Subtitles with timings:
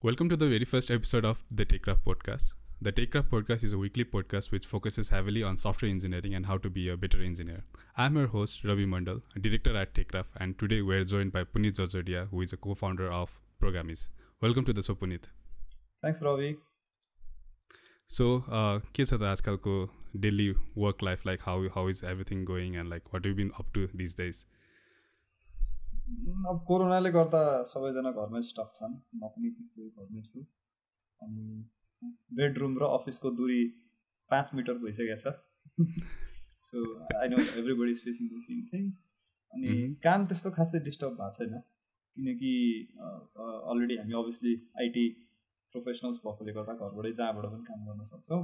[0.00, 2.52] Welcome to the very first episode of the TechCraft podcast.
[2.80, 6.56] The TechCraft podcast is a weekly podcast which focuses heavily on software engineering and how
[6.58, 7.64] to be a better engineer.
[7.96, 12.28] I'm your host, Ravi Mandal, director at TechCraft, and today we're joined by Puneet Jojodia,
[12.30, 14.06] who is a co founder of Programmis.
[14.40, 15.24] Welcome to the show, Puneet.
[16.00, 16.56] Thanks, Ravi.
[18.06, 19.74] So, uh, के छ त आजकलको
[20.16, 23.74] daily work life like how how is everything going and like what you been up
[23.74, 24.44] to this days
[26.50, 27.40] अब कोरोनाले गर्दा
[27.70, 30.40] सबैजना घरमै stock छन्। म पनि त्यस्तै घरमै छु।
[31.20, 31.44] अनि
[32.38, 33.62] बेडरुम र अफिसको दुरी
[34.30, 35.26] पाँच मिटर भइसकेको छ।
[36.66, 36.78] So
[37.20, 38.84] I know everybody is facing the same thing
[39.52, 39.74] अनि
[40.08, 41.60] काम त्यस्तो खासै डिस्टर्ब भएको छैन।
[42.16, 42.52] किनकि
[43.70, 45.06] अलरेडी हामी अभियसली आइटी
[45.74, 48.42] प्रोफेसनल्स भएकोले गर्दा घरबाटै जहाँबाट पनि काम गर्न सक्छौँ।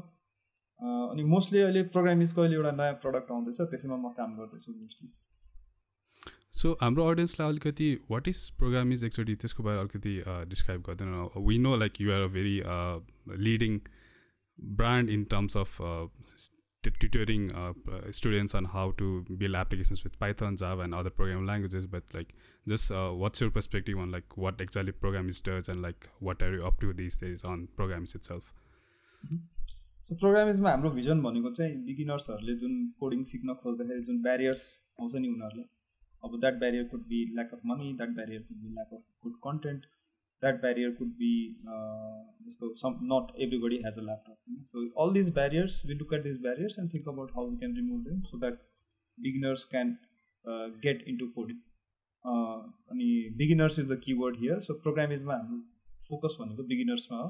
[1.11, 5.09] अनि मोस्टली अहिले प्रोग्रामिङ्सको अहिले एउटा नयाँ प्रडक्ट आउँदैछ त्यसैमा म काम गर्दैछु मोस्टली
[6.55, 10.13] सो हाम्रो अडियन्सलाई अलिकति what is Programiz actually त्यसको बारे अलिकति
[10.49, 11.09] डिस्क्राइब गर्दैन।
[11.47, 12.57] We know like you are a very
[13.47, 13.79] leading
[14.77, 15.77] brand in terms of
[16.85, 17.49] tutoring
[18.19, 22.33] students on how to build applications with Python Java and other program languages but like
[22.67, 24.83] just what's your perspective on like what एक्जा
[25.29, 28.43] Programiz does and like what are up to this is on program itself
[30.09, 34.63] so programme इजमा हाम्रो vision भनेको चाहिँ बिगिनर्सहरूले जुन coding सिक्न खोज्दाखेरि जुन barriers
[35.01, 35.69] आउँछ नि उनीहरूलाई।
[36.24, 39.36] अब that barrier could be lack of money that barrier could be lack of good
[39.44, 39.86] content
[40.44, 41.32] that barrier could be
[42.48, 46.24] जस्तो some not everybody has a laptop होइन so all this barriers we look at
[46.24, 48.62] this barriers and think about how we can remove them so that
[49.18, 49.98] beginners can
[50.86, 51.58] get into coding
[52.26, 55.62] अनि beginners is the keyword here so प्रोग्रामिजमा हाम्रो
[56.10, 57.30] focus भनेको बिगिनर्समा हो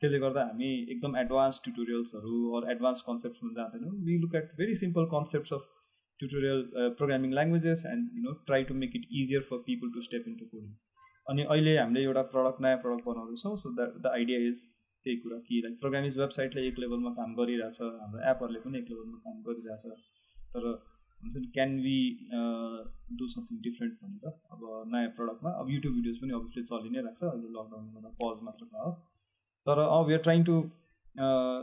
[0.00, 5.04] त्यसले गर्दा हामी एकदम advance ट्युटोरियल्सहरू अरू एडभान्स कन्सेप्ट्समा जाँदैनौँ we look at very simple
[5.12, 5.68] concepts of
[6.21, 10.07] tutorial uh, programming languages and you know try to make it easier for people to
[10.09, 10.75] step into coding.
[11.27, 14.61] अनि अहिले हामीले एउटा प्रडक्ट नयाँ product बनाउँदैछौँ so that the idea is
[15.05, 19.19] त्यही कुरा कि like प्रोग्रामिज वेबसाइटले एक लेभलमा काम गरिरहेछ हाम्रो एपहरूले पनि एक लेभलमा
[19.27, 19.85] काम गरिरहेछ
[20.55, 20.67] तर
[21.21, 21.97] हुन्छ नि can we
[23.21, 27.23] do something different भनेर अब नयाँ प्रडक्टमा अब युट्युब भिडियोज पनि अभियसली चलि नै रहेछ
[27.29, 28.91] अहिले लकडाउनले गर्दा पज मात्र भयो।
[29.65, 30.59] तर अब we are trying to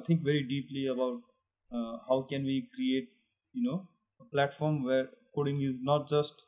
[0.08, 1.22] think very deeply about
[2.10, 3.14] how can we create
[3.54, 3.76] you know
[4.32, 6.46] platform where coding is not just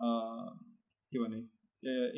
[0.00, 1.42] के भने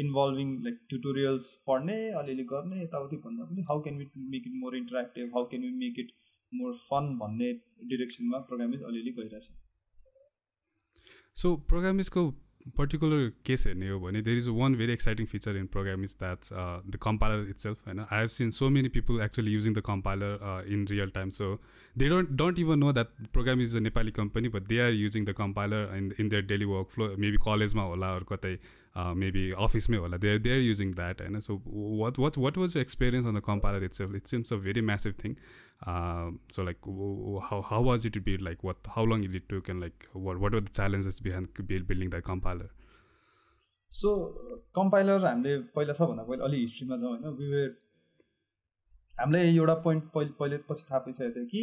[0.02, 4.76] इन्भल्भिङ लाइक ट्युटोरियल्स पढ्ने अलिअलि गर्ने यताउति भन्दा पनि how can we make it more
[4.76, 6.12] interactive how can we make it
[6.52, 7.52] more fun भन्ने
[7.90, 9.50] डिरेक्सनमा प्रोग्रामिज अलिअलि गइरहेछ
[11.36, 12.24] सो प्रोग्रामिजको
[12.76, 15.66] पर्टिकुलर केस हेर्ने हो भने there is one very exciting feature in
[16.04, 16.48] Programiz that
[16.90, 20.86] the compiler itself होइन I have seen so many people actually using the compiler in
[20.90, 21.54] real time so
[21.96, 25.32] they don't don't even know that Programiz a Nepali company but they are using the
[25.38, 28.56] compiler in in their daily work flow maybe कलेजमा होला अरू कतै
[28.96, 31.56] maybe अफिसमै होला they they are using that होइन so
[32.02, 35.14] what what what was your experience on the compiler itself it seems a very massive
[35.24, 35.34] thing
[36.68, 36.86] like
[37.48, 40.08] how, how was it to be like what how long did it took and like
[40.14, 42.66] what what were the challenges behind building that compiler?
[43.92, 44.10] So
[44.74, 47.70] compiler हामीले पहिला सबभन्दा पहिला अलि हिस्ट्रीमा जाउँ होइन विवेर
[49.20, 51.62] हामीलाई एउटा पोइन्ट पहिले पहिले पछि थाहा पाइसकेको थियो कि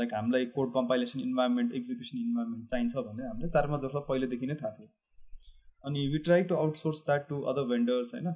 [0.00, 4.56] लाइक हामीलाई code compilation environment execution environment चाहिन्छ भने हामीले चार पाँच वर्ष पहिलेदेखि नै
[4.62, 4.88] थाहा थियो।
[5.84, 8.28] अनि we try to outsource that to other vendors होइन?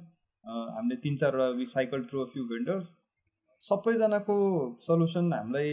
[0.45, 2.91] हामीले तिन चारवटा we cycle through a few vendors
[3.61, 4.35] सबैजनाको
[4.81, 5.71] सल्युसन हामीलाई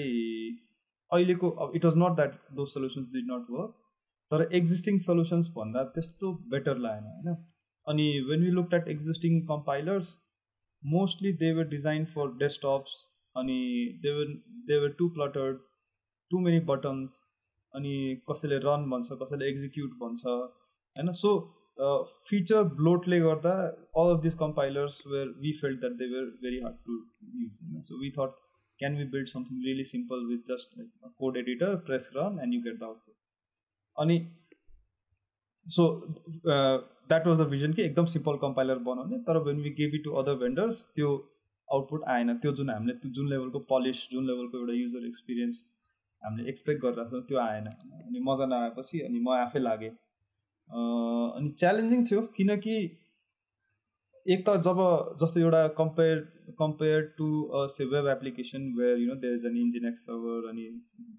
[1.10, 3.74] अहिलेको it was not that though solutions did not work
[4.30, 7.36] तर एक्जिस्टिङ सल्युसन्स भन्दा त्यस्तो बेटर लागेन होइन?
[7.86, 10.16] अनि when you look at existing compilers
[10.82, 13.04] mostly they were design for desktops
[13.36, 13.58] अनि
[14.02, 14.32] they were
[14.68, 15.58] they were too cluttered
[16.30, 17.14] too many buttons
[17.74, 17.94] अनि
[18.30, 21.12] कसैले run भन्छ कसैले एक्जिक्युट भन्छ होइन?
[21.12, 21.30] सो
[21.78, 23.52] फिचर ब्लोटले गर्दा
[24.02, 26.94] all of this compilers were we felt that they were very hard to
[27.42, 28.40] use होइन so we thought
[28.80, 32.60] can we build something really simple with just like code editor press run and you
[32.62, 33.14] get the output
[33.96, 34.18] अनि
[35.66, 35.88] so
[36.46, 40.12] that was the vision कि एकदम simple compiler बनाउने तर when we gave it to
[40.22, 41.12] other vendors त्यो
[41.68, 45.62] output आएन। त्यो जुन हामीले जुन लेभलको पलिस जुन लेभलको एउटा युजर एक्सपिरियन्स
[46.22, 49.90] हामीले एक्सपेक्ट गरिरहेको थियौँ त्यो आएन। अनि मजा नआएपछि अनि म आफै लागेँ।
[50.70, 52.76] अनि च्यालेन्जिङ थियो किनकि
[54.26, 54.78] एक त जब
[55.22, 56.24] जस्तो एउटा compare
[56.60, 57.28] compare to
[57.74, 60.64] say web application where you know there is an nginx server अनि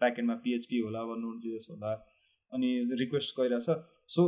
[0.02, 1.94] ब्याकेन्डमा पिएचपी होला वा नोट जिएस होला
[2.52, 3.70] अनि रिक्वेस्ट गइरहेछ
[4.16, 4.26] सो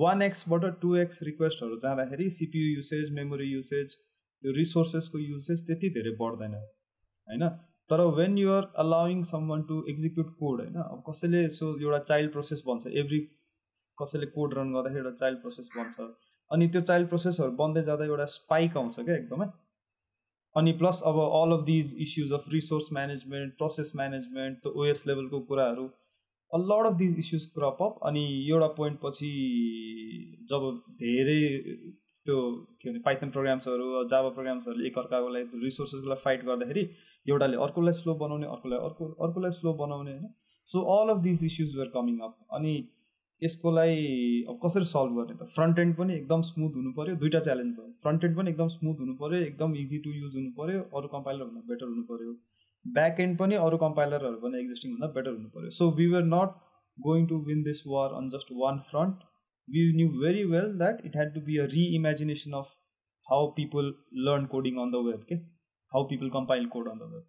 [0.00, 6.14] वान एक्सबाट टु एक्स रिक्वेस्टहरू जाँदाखेरि सिपियु युसेज मेमोरी युसेज त्यो रिसोर्सेसको युसेज त्यति धेरै
[6.20, 7.48] बढ्दैन होइन?
[7.90, 10.74] तर when you're allowing someone to execute code होइन?
[10.74, 13.20] अब कसैले सो एउटा चाइल्ड प्रोसेस भन्छ एभ्री
[14.02, 16.08] कसैले कोड रन गर्दाखेरि एउटा चाइल्ड प्रोसेस भन्छ
[16.50, 19.46] अनि त्यो चाइल्ड प्रोसेसहरू बन्दै जाँदा एउटा स्पाइक आउँछ क्या एकदमै।
[20.56, 25.40] अनि प्लस अब all of these issues of resource management process management त्यो ओएस लेभलको
[25.50, 25.88] कुराहरू
[26.52, 29.28] lot of these issues crop up अनि एउटा पोइन्ट पछि
[30.50, 30.64] जब
[31.02, 31.40] धेरै
[32.26, 32.40] त्यो
[32.80, 36.82] के भने पाइथन प्रोग्राम्सहरू जावा प्रोग्राम्सहरूले एकअर्काको लागि रिसोर्सेसलाई फाइट गर्दाखेरि
[37.26, 40.28] एउटाले अर्कोलाई स्लो बनाउने अर्कोलाई अर्को अर्कोलाई स्लो बनाउने होइन?
[40.68, 42.74] So all of these issues were coming up अनि
[43.42, 43.94] यसकोलाई
[44.48, 45.48] अब कसरी सल्भ गर्ने त?
[45.54, 49.00] फ्रन्ट एन्ड पनि एकदम स्मुथ हुनु पऱ्यो दुइटा च्यालेन्ज भयो। फ्रन्ट एन्ड पनि एकदम स्मुथ
[49.04, 52.34] हुनु पऱ्यो एकदम इजी टु युज हुनु पऱ्यो अरू कम्पाइलरभन्दा बेटर हुनु पऱ्यो
[52.84, 56.54] ब्याक एन्ड पनि अरू कम्पाइलरहरू पनि एक्जिस्टिङ भन्दा बेटर हुनु पऱ्यो so we were not
[56.98, 59.26] going to win this war on just one front
[59.68, 62.72] we knew very well that it had to be a reimagination of
[63.26, 63.92] how people
[64.28, 65.40] learn coding on the web के
[65.92, 67.26] how people compile code on the web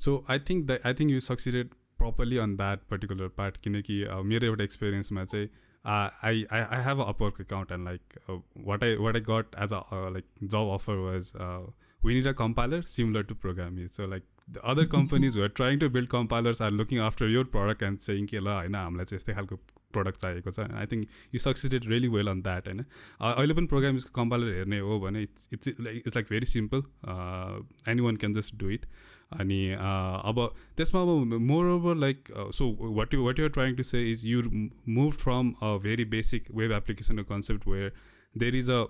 [0.00, 4.63] so I think I think you succeeded Properly on that particular part किनकि मेरो एउटा
[4.63, 5.49] एक्सपिरियन्समा चाहिँ
[5.85, 8.19] I I I have a Upwork account and like
[8.67, 11.31] what I what I got as a like job offer was
[12.03, 13.87] we need a compiler similar to programming.
[13.87, 17.45] So like the other companies who are trying to build compilers are looking after your
[17.45, 19.59] product and saying कि ल होइन हामीलाई चाहिँ यस्तै खालको
[19.92, 22.84] product चाहिएको छ। I think you succeeded really well on that होइन?
[23.20, 26.82] अहिले पनि प्रोग्रामिङ्सको कम्पाइलर हेर्ने हो भने it's it's like it's like very simple
[28.02, 28.86] anyone can just do it
[29.40, 30.38] अनि अब
[30.76, 31.38] त्यसमा अब
[31.70, 32.68] moreover like so
[32.98, 34.42] what you what you're trying to say is you
[34.98, 37.92] move from a very basic web application concept where
[38.38, 38.84] there is a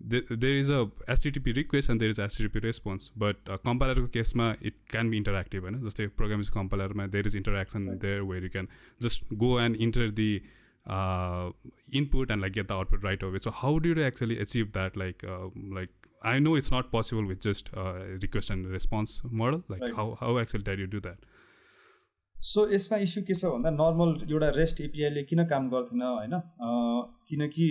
[0.00, 5.10] there is a HTTP request and there is HTTP response but कम्पाइलरको केसमा it can
[5.10, 8.68] be interactive होइन जस्तै programming कम्पाइलरमा there is interaction there where you can
[9.02, 10.30] just go and enter the
[12.00, 14.96] input and like get the output right away so how do you actually achieve that
[14.98, 15.24] like
[15.74, 15.90] like
[16.22, 17.92] I know it's not possible with just uh,
[18.22, 19.62] request and response model.
[19.68, 19.94] Like right.
[19.94, 21.18] how how actually did you do that?
[22.36, 26.34] So यसमा issue के छ भन्दा normal एउटा rest एपिआईले किन काम गर्थेन होइन
[27.30, 27.66] किनकि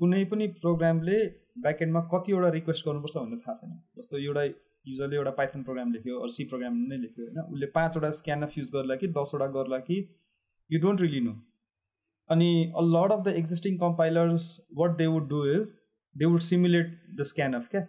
[0.00, 1.18] कुनै पनि प्रोग्रामले
[1.56, 4.44] ब्याकएन्डमा कतिवटा रिक्वेस्ट गर्नुपर्छ भन्ने थाहा छैन। जस्तो एउटा
[4.86, 8.70] युजरले एउटा पाइथन प्रोग्राम लेख्यो अरू सी प्रोग्राम नै लेख्यो होइन। उसले पाँचवटा स्क्यानअफ युज
[8.74, 9.96] गर्ला कि दसवटा गर्ला कि
[10.70, 11.32] यु डोन्ट रिली नो
[12.30, 15.74] अनि a lot of the existing compilers what they would do is
[16.16, 17.80] they would simulate the scan of क्या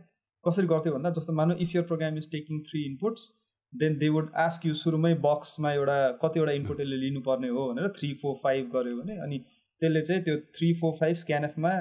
[0.43, 3.29] कसरी गर्थ्यो भन्दा जस्तो मानौ if your program is taking three inputs
[3.73, 8.13] then they would ask you सुरुमै बक्समा एउटा कतिवटा इनपुट यसले लिनुपर्ने हो भनेर थ्री
[8.21, 9.41] फोर फाइभ गऱ्यो भने अनि
[9.81, 11.73] त्यसले चाहिँ त्यो थ्री फोर फाइभ स्क्यानएफमा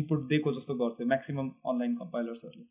[0.00, 2.66] इनपुट दिएको जस्तो गर्थ्यो म्याक्सिमम् अनलाइन कम्पाइलर्सहरूले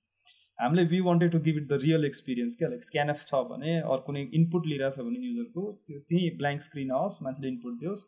[0.64, 4.02] हामीले we wanted to give it the real experience क्या लाइक स्क्यानएफ छ भने अरू
[4.08, 8.04] कुनै इनपुट लिइरहेछ भने युजरको त्यो त्यहीँ ब्ल्याङ्क स्क्रिन आओस् मान्छेले इनपुट दियोस्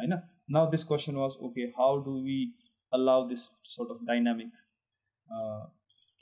[0.00, 0.18] होइन?
[0.50, 2.42] Now this question was okay how do we
[3.28, 4.48] this sort of dynamic
[5.26, 5.62] uh,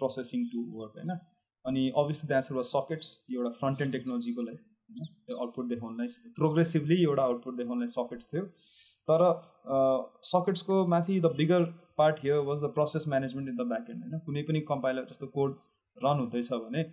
[0.01, 1.11] processing to work होइन?
[1.65, 5.39] अनि अभियसली एन्सर वा सकेट्स एउटा फ्रन्ट एन्ड टेक्नोलोजीको लागि होइन?
[5.41, 8.45] आउटपुट देखाउनलाई प्रोग्रेसिभली एउटा आउटपुट देखाउनलाई सकेट्स थियो।
[9.09, 9.23] तर
[10.29, 11.65] सकेट्सको माथि the bigger
[11.99, 14.19] part here was the process management in the back end होइन?
[14.27, 15.57] कुनै पनि कम्पाइलर जस्तो कोड
[15.97, 16.85] रन हुँदैछ भने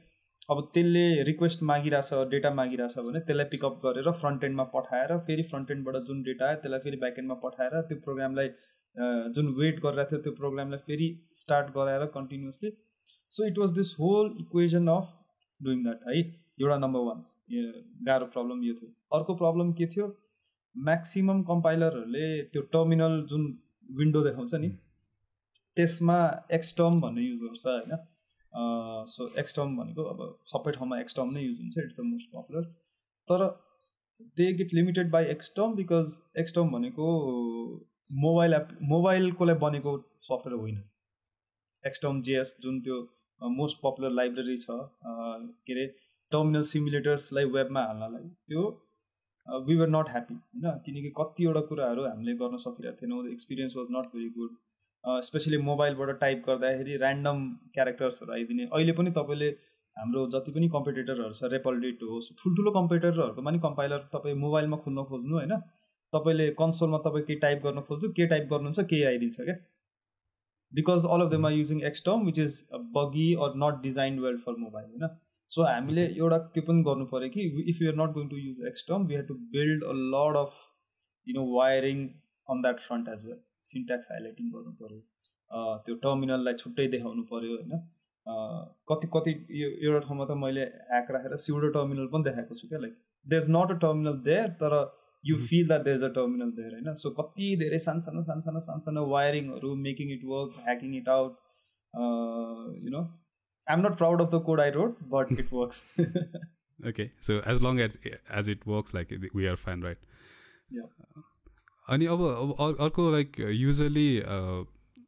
[0.50, 5.72] अब त्यसले रिक्वेस्ट मागिरहेछ डेटा मागिरहेछ भने त्यसलाई पिकअप गरेर फ्रन्ट एन्डमा पठाएर फेरि फ्रन्ट
[5.72, 8.50] एन्डबाट जुन डेटा आयो त्यसलाई फेरि ब्याक एन्डमा पठाएर त्यो प्रोग्रामलाई
[9.36, 11.08] जुन वेट गरिरहेको थियो त्यो प्रोग्रामलाई फेरि
[11.42, 12.72] स्टार्ट गराएर continuously
[13.38, 15.12] so it was this whole equation of
[15.64, 16.22] doing that है?
[16.62, 17.24] एउटा नम्बर वान
[18.08, 20.08] गाह्रो प्रब्लम यो थियो। अर्को प्रब्लम के थियो?
[20.76, 23.46] म्याक्सिमम् कम्पाइलरहरूले त्यो टर्मिनल जुन
[24.00, 24.70] विन्डो देखाउँछ नि
[25.76, 26.20] त्यसमा
[26.54, 27.92] एक्सटर्म भन्ने युज गर्छ होइन।
[29.10, 32.64] सो एक्सटर्म भनेको अब सबै ठाउँमा एक्सटर्म नै युज हुन्छ इट्स द मोस्ट पपुलर
[33.28, 33.44] तर
[34.38, 37.10] they get limited by xterm because xterm भनेको
[38.22, 40.82] मोबाइल एप मोबाइलकोलाई बनेको सफ्टवेयर होइन।
[41.84, 42.98] एक्सटम जेएस जुन त्यो
[43.42, 45.86] मोस्ट पपुलर लाइब्रेरी छ के अरे
[46.32, 48.64] टर्मिनल सिमुलेटर्सलाई वेबमा हाल्नलाई त्यो
[49.68, 54.06] वी वर नट ह्याप्पी होइन किनकि कतिवटा कुराहरू हामीले गर्न सकिरहेको थिएनौँ। Experience was not
[54.14, 54.56] very good
[55.24, 59.50] especially मोबाइलबाट टाइप गर्दाखेरि ऱ्यान्डम क्यारेक्टर्सहरू आइदिने। अहिले पनि तपाईँले
[59.98, 65.36] हाम्रो जति पनि कम्पिटेटरहरू छ रेपल्डेट होस् ठुल्ठुलो कम्पिटेटरहरूको पनि कम्पाइलर तपाईँ मोबाइलमा खोल्न खोज्नु
[65.36, 65.54] होइन?
[66.14, 69.56] तपाईँले कन्सोलमा तपाईँ के टाइप गर्न खोज्छु के टाइप गर्नुहुन्छ केही आइदिन्छ क्या?
[70.74, 72.60] Because all of them are using xterm which is
[72.96, 75.16] buggy or not design well for mobile होइन
[75.52, 79.06] सो हामीले एउटा त्यो पनि गर्नु पऱ्यो कि if you're not going to use xterm
[79.12, 80.58] we have to build a lot of
[81.28, 82.08] you know wiring
[82.50, 83.40] on that front as well
[83.70, 85.00] syntax highlighting गर्नु पऱ्यो
[85.86, 87.80] त्यो टर्मिनललाई छुट्टै देखाउनु पऱ्यो होइन?
[88.92, 92.80] कति कति यो एउटा ठाउँमा त मैले ह्याक राखेर सिउडो टर्मिनल पनि देखाएको छु क्या
[92.86, 94.76] like they is not a terminal there तर
[95.24, 96.94] you feel that there is a terminal there होइन?
[97.04, 101.40] सो कति धेरै सानसानो सानसानो सानसानो वायरिङहरू making it work hacking it out
[102.84, 103.06] you know
[103.67, 105.87] I am not proud of the code I wrote but it works
[106.81, 109.99] okay so as long as as it works like we are fine right
[110.77, 110.89] yeah
[111.87, 114.09] अनि अब अब अर्को like usually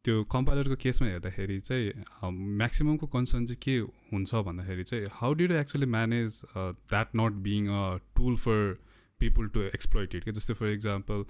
[0.04, 3.76] त्यो कम्पाइलरको केसमा हेर्दाखेरि चाहिँ म्याक्सिममको concern चाहिँ के
[4.12, 7.84] हुन्छ भन्दाखेरि चाहिँ how did actually manage that not being a
[8.16, 8.76] tool for
[9.20, 11.24] people to exploit it के जस्तै for example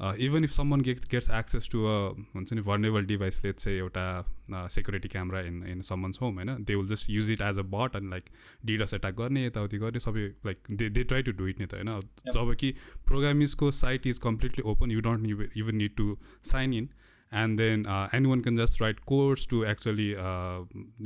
[0.00, 1.94] even if someone get gets access to a
[2.34, 6.86] हुन्छ नि भर्नेबल डिभाइसले चाहिँ एउटा security camera in in someone's home होइन they will
[6.88, 8.30] just use it as a but अनि like
[8.66, 11.74] DDoS attack गर्ने यताउति गर्ने सबै like they they try to do it नि त
[11.74, 12.00] होइन
[12.34, 12.72] जब कि
[13.06, 16.16] प्रोग्रामिजको site is completely open you don't even need to
[16.52, 16.88] sign in
[17.32, 20.60] and then uh, anyone can just write codes to actually uh,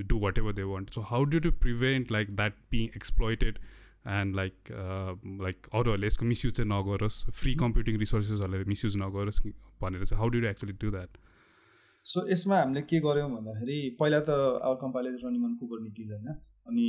[0.06, 3.58] do whatever they want so how did you prevent like that being exploited
[4.09, 4.53] and like
[5.43, 9.41] like अरूहरूले यसको misuse चाहिँ नगरोस्। Free computing रिसोर्सेसहरूले misuse नगरोस्
[9.81, 11.17] भनेर चाहिँ how do actually do that
[12.05, 14.29] so यसमा हामीले के गऱ्यौँ भन्दाखेरि पहिला त
[14.61, 16.27] our compilers running on Kubernetes होइन?
[16.67, 16.87] अनि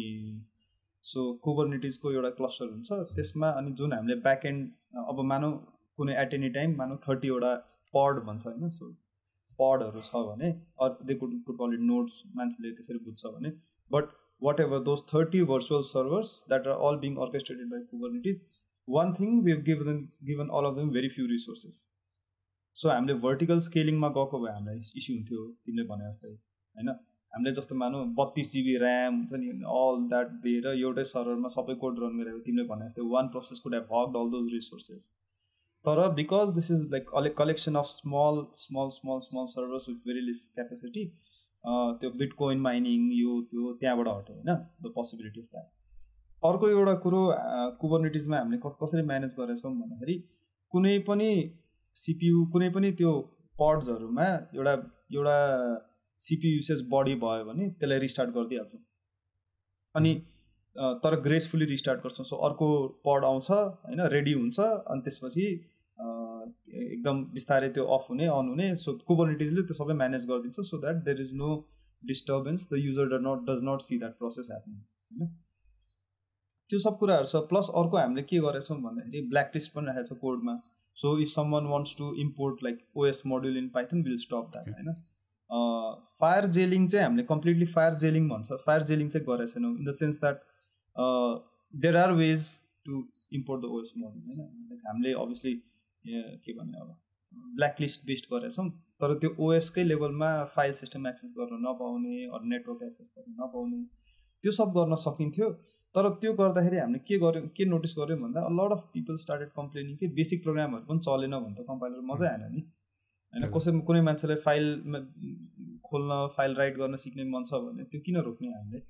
[1.05, 5.53] सो कुबरनिटिजको एउटा क्लस्टर हुन्छ। त्यसमा अनि जुन हामीले ब्याक एन्ड अब मानौँ
[5.99, 7.53] कुनै एट एनी टाइम मानौँ थर्टीवटा
[7.95, 8.69] पड भन्छ होइन?
[8.71, 8.91] सो
[9.59, 10.49] पडहरू छ भने
[11.03, 13.51] they could could call it notes मान्छेले त्यसरी बुझ्छ भने।
[13.91, 14.05] But
[14.42, 18.44] whatever those 30 virtual servers that are all being orchestrated by Kubernetes,
[18.88, 21.88] one thing we've given given all of them very few resources.
[22.76, 26.88] So हामीले vertical स्केलिङमा गएको भए हामीलाई issue हुन्थ्यो तिमीले भने जस्तै होइन
[27.32, 32.02] हामीले जस्तो मानौँ बत्तिस जिबी ऱ्याम हुन्छ नि अल द्याट दिएर एउटै सर्भरमा सबै कोड
[32.04, 35.06] रन गरेर तिमीले भने जस्तै one process could have hogged all those resources
[35.86, 40.44] तर because this is like collection of small small small small servers with very less
[40.58, 41.06] capacity
[41.65, 44.51] त्यो बिटकोइन माइनिङ यो त्यो त्यहाँबाट हट्यो होइन?
[44.83, 45.67] द पोसिबिलिटी अफ द्याट
[46.43, 47.23] अर्को एउटा कुरो
[47.81, 50.17] कुबरनेटिजमा हामीले कसरी म्यानेज गरेछौँ भन्दाखेरि
[50.73, 51.31] कुनै पनि
[51.97, 53.13] सिपियु कुनै पनि त्यो
[53.61, 54.73] पड्सहरूमा एउटा
[55.15, 55.37] एउटा
[56.21, 58.81] सिपियु युसेज बढी भयो भने त्यसलाई रिस्टार्ट गरिदिइहाल्छौँ।
[59.95, 60.13] अनि
[61.03, 62.67] तर ग्रेसफुली रिस्टार्ट गर्छौँ। सो अर्को
[63.07, 64.01] पड आउँछ होइन?
[64.15, 65.47] रेडी हुन्छ अनि त्यसपछि
[66.85, 71.05] एकदम बिस्तारै त्यो अफ हुने अन हुने सो कुबरनिटिजले त्यो सबै म्यानेज गरिदिन्छ so that
[71.11, 71.51] there is no
[72.03, 75.31] disturbance the user do not does not see that process happening होइन?
[76.71, 80.21] त्यो सब कुराहरू छ प्लस अर्को हामीले के गरेछौँ भन्दाखेरि ब्ल्याक लिस्ट पनि राखेको छ
[80.25, 80.57] कोडमा
[80.99, 84.91] so if someone wants to import like OS module in Python will stop that होइन?
[86.21, 89.95] फायर जेलिङ चाहिँ हामीले कम्प्लिटली फायर जेलिङ भन्छ फायर जेलिङ चाहिँ गरेको छैनौँ in the
[89.99, 90.43] sense that
[91.75, 92.47] there are ways
[92.87, 93.03] to
[93.39, 94.51] import the OS module होइन?
[94.71, 95.55] Like हामीले obviously
[96.05, 96.97] के भन्ने अब
[97.57, 98.69] ब्ल्याकलिस्ट बेस्ड गरेछौँ
[99.01, 103.83] तर त्यो ओएसकै लेभलमा फाइल सिस्टम एक्सेस गर्न नपाउने अरू नेटवर्क एक्सेस गर्न नपाउने
[104.45, 105.51] त्यो सब गर्न सकिन्थ्यो।
[105.95, 109.97] तर त्यो गर्दाखेरि हामीले के गर्यो के नोटिस गऱ्यौँ भन्दा lot of people started complaining
[109.97, 112.61] कि बेसिक प्रोग्रामहरू पनि चलेन भने त कम्पाइलर मजै आएन नि।
[113.35, 114.67] होइन कसै कुनै मान्छेलाई फाइल
[115.89, 118.81] खोल्न फाइल राइट गर्न सिक्ने मन छ भने त्यो किन रोक्ने हामीले?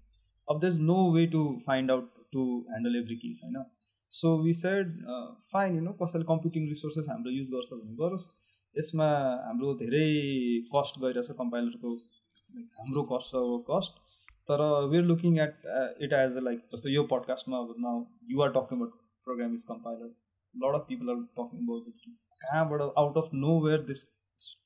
[0.49, 3.57] अब there's no way to find out to handle every case होइन?
[4.13, 4.93] So we said
[5.53, 8.29] fine you know कसैले कम्प्युटिङ रिसोर्सेस हाम्रो युज गर्छ भने गरोस्।
[8.75, 9.09] यसमा
[9.47, 10.07] हाम्रो धेरै
[10.71, 11.93] कस्ट गइरहेछ कम्पाइलरको
[12.79, 14.01] हाम्रो कस्ट छ कस्ट
[14.51, 15.69] तर we are looking at
[16.07, 17.95] it as a like जस्तो यो पडकास्टमा अब न
[18.33, 18.95] you're talking about
[19.27, 20.11] program is compiler
[20.55, 22.09] lot of people are talking about
[22.45, 23.31] कहाँबाट out of
[23.67, 24.05] nowhere this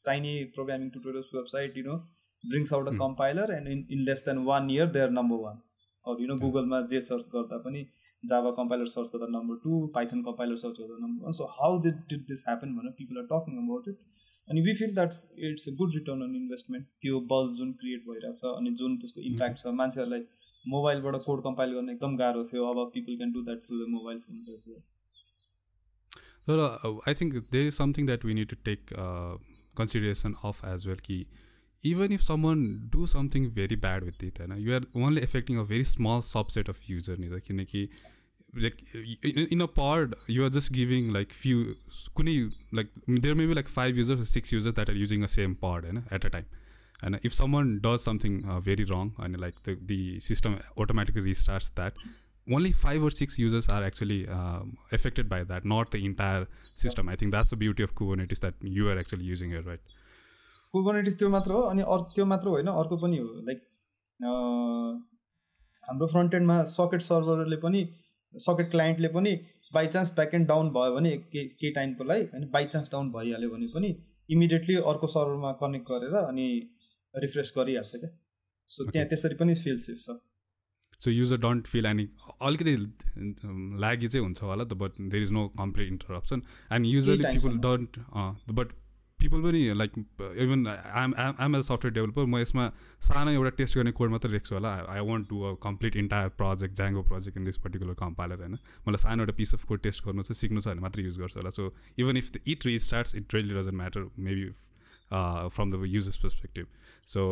[0.07, 1.99] tiny programming tutorials website you know
[2.45, 5.61] brings out a compiler and in in less than one year they are number one
[6.05, 7.85] अरू you know गुगलमा जे search गर्दा पनि
[8.23, 11.97] Java compiler search गर्दा number two Python compiler search गर्दा number one so how did
[12.11, 13.99] did this happen भनेर people are talking about it
[14.49, 18.45] अनि we feel that's it's a good return on investment त्यो buzz जुन create भइरहेछ
[18.47, 20.25] अनि जुन त्यसको इम्प्याक्ट छ मान्छेहरूलाई
[20.65, 24.19] मोबाइलबाट कोड कम्पाइल गर्न एकदम गाह्रो थियो। अब people can do that through the mobile
[24.27, 24.81] phones as well
[26.49, 26.67] तर
[27.09, 28.93] I think there is something that we need to take
[29.79, 31.25] consideration of as well कि
[31.85, 32.61] even if someone
[32.91, 36.69] do something very bad with it होइन you are only affecting a very small subset
[36.73, 37.81] of user नि त किनकि
[38.55, 38.83] like
[39.23, 41.75] in a pod you are just giving like few
[42.17, 42.35] कुनै
[42.79, 42.91] like
[43.27, 45.87] there may be like five users or six users that are using a same pod
[45.87, 46.51] होइन at a time
[47.03, 51.95] and if someone does something uh, very wrong and like the, system automatically restarts that
[52.57, 57.09] only five or six users are actually um, affected by that not the entire system
[57.09, 59.93] i think that's the beauty of kubernetes that you are actually using here right
[60.75, 63.65] Kubernetes त्यो मात्र हो अनि अर्को त्यो मात्र होइन अर्को पनि हो लाइक
[65.89, 67.83] हाम्रो फ्रन्ट एन्डमा सकेट सर्भरले पनि
[68.39, 69.35] सकेट क्लाइन्टले पनि
[69.75, 73.11] by chance back end down भयो भने के केही टाइमको लागि होइन बाई चान्स डाउन
[73.13, 73.95] भइहाल्यो भने पनि
[74.31, 76.49] इमिडिएटली अर्को सर्भरमा कनेक्ट गरेर अनि
[77.15, 78.11] रिफ्रेस गरिहाल्छ क्या।
[78.71, 80.17] सो त्यहाँ त्यसरी पनि फिल सेफ छ।
[81.01, 82.09] So user don't feel any
[82.43, 82.77] अलिकति
[83.81, 87.99] लागि चाहिँ हुन्छ होला त but there is no complete interruption and usually people don't
[88.59, 88.73] but
[89.23, 89.93] people पनि like
[90.45, 90.67] even
[91.03, 92.69] I'm I'm as software developer म यसमा
[93.09, 96.77] सानो एउटा टेस्ट गर्ने कोड मात्रै लेख्छु होला। I want to a complete entire project
[96.77, 98.59] Django project in this particular compiler होइन?
[98.89, 101.39] मलाई सानो एउटा पिस अफ कोड टेस्ट गर्नु चाहिँ सिक्नु छ भने मात्रै युज गर्छु
[101.39, 104.45] होला। So even if it restarts it really doesn't matter maybe
[105.12, 106.68] from the user's perspective
[107.08, 107.24] so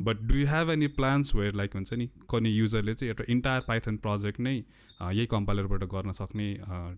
[0.00, 3.62] but do you have any plans where like हुन्छ नि कुनै युजरले चाहिँ एउटा इन्टायर
[3.68, 6.48] पाइथन प्रोजेक्ट नै यही कम्पाइलरबाट गर्न सक्ने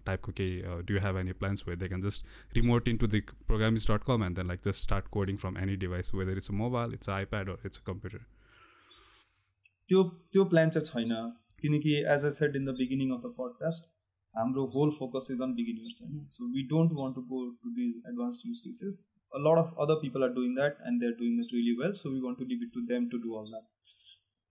[0.07, 3.91] टाइपको केही do you have any plans where they can just remote into the Programiz
[3.91, 6.95] dot com and then like just start coding from any device whether it's a mobile
[6.95, 8.25] it's iPad or it's a computer
[9.89, 11.15] त्यो त्यो plan चाहिँ छैन
[11.63, 13.87] किनकि as I said in the beginning of the podcast
[14.35, 17.95] हाम्रो whole focus is on beginners होइन so we don't want to go to these
[18.09, 19.01] advance use cases
[19.33, 22.11] a lot of other people are doing that and they're doing it really well so
[22.11, 23.67] we want to leave it to them to do all that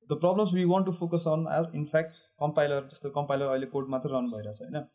[0.09, 3.67] the problems we want to focus on are in fact compiler just the compiler अहिले
[3.73, 4.85] code मात्र run भइरहेछ होइन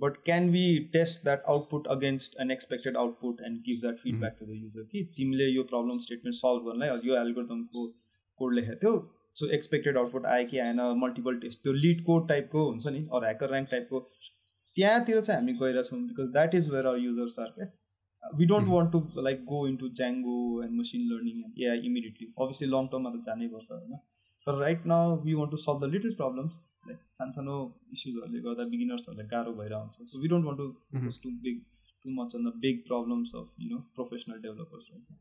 [0.00, 4.46] but can we test that output against an expected output and give that feedback to
[4.46, 7.86] the user कि तिमीले यो problem statement solve गर्नलाई यो एल्गोरिदमको
[8.40, 8.94] code लेखेको थियो
[9.38, 13.24] सो एक्सपेक्टेड आउटपुट आयो कि आएन मल्टिपल टेस्ट त्यो लिड कोड टाइपको हुन्छ नि अरू
[13.24, 14.00] ह्याकर ऱ्याङ्क टाइपको
[14.76, 17.66] त्यहाँतिर चाहिँ हामी गइरहेछौँ because that is where our users are क्या
[18.37, 18.71] we don't hmm.
[18.71, 22.27] want to like go into django and machine learning and ai immediately.
[22.37, 23.99] Obviously long term at the
[24.45, 28.45] but right now we want to solve the little problems like sansano issues or like
[28.51, 30.99] other beginners or like garo by down so we don't want to hmm.
[30.99, 31.61] focus too big
[32.03, 35.17] too much on the big problems of you know professional developers right now.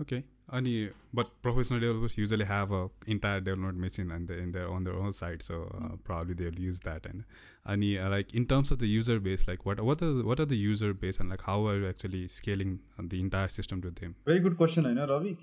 [0.00, 0.22] Okay,
[0.52, 4.94] any but professional developers usually have a entire development machine and in their on their
[4.94, 5.96] own side, so uh, mm-hmm.
[6.04, 7.04] probably they'll use that.
[7.04, 7.24] And
[7.68, 10.46] any uh, like in terms of the user base, like what what are what are
[10.46, 14.14] the user base and like how are you actually scaling the entire system to them?
[14.24, 15.36] Very good question, I know Ravi.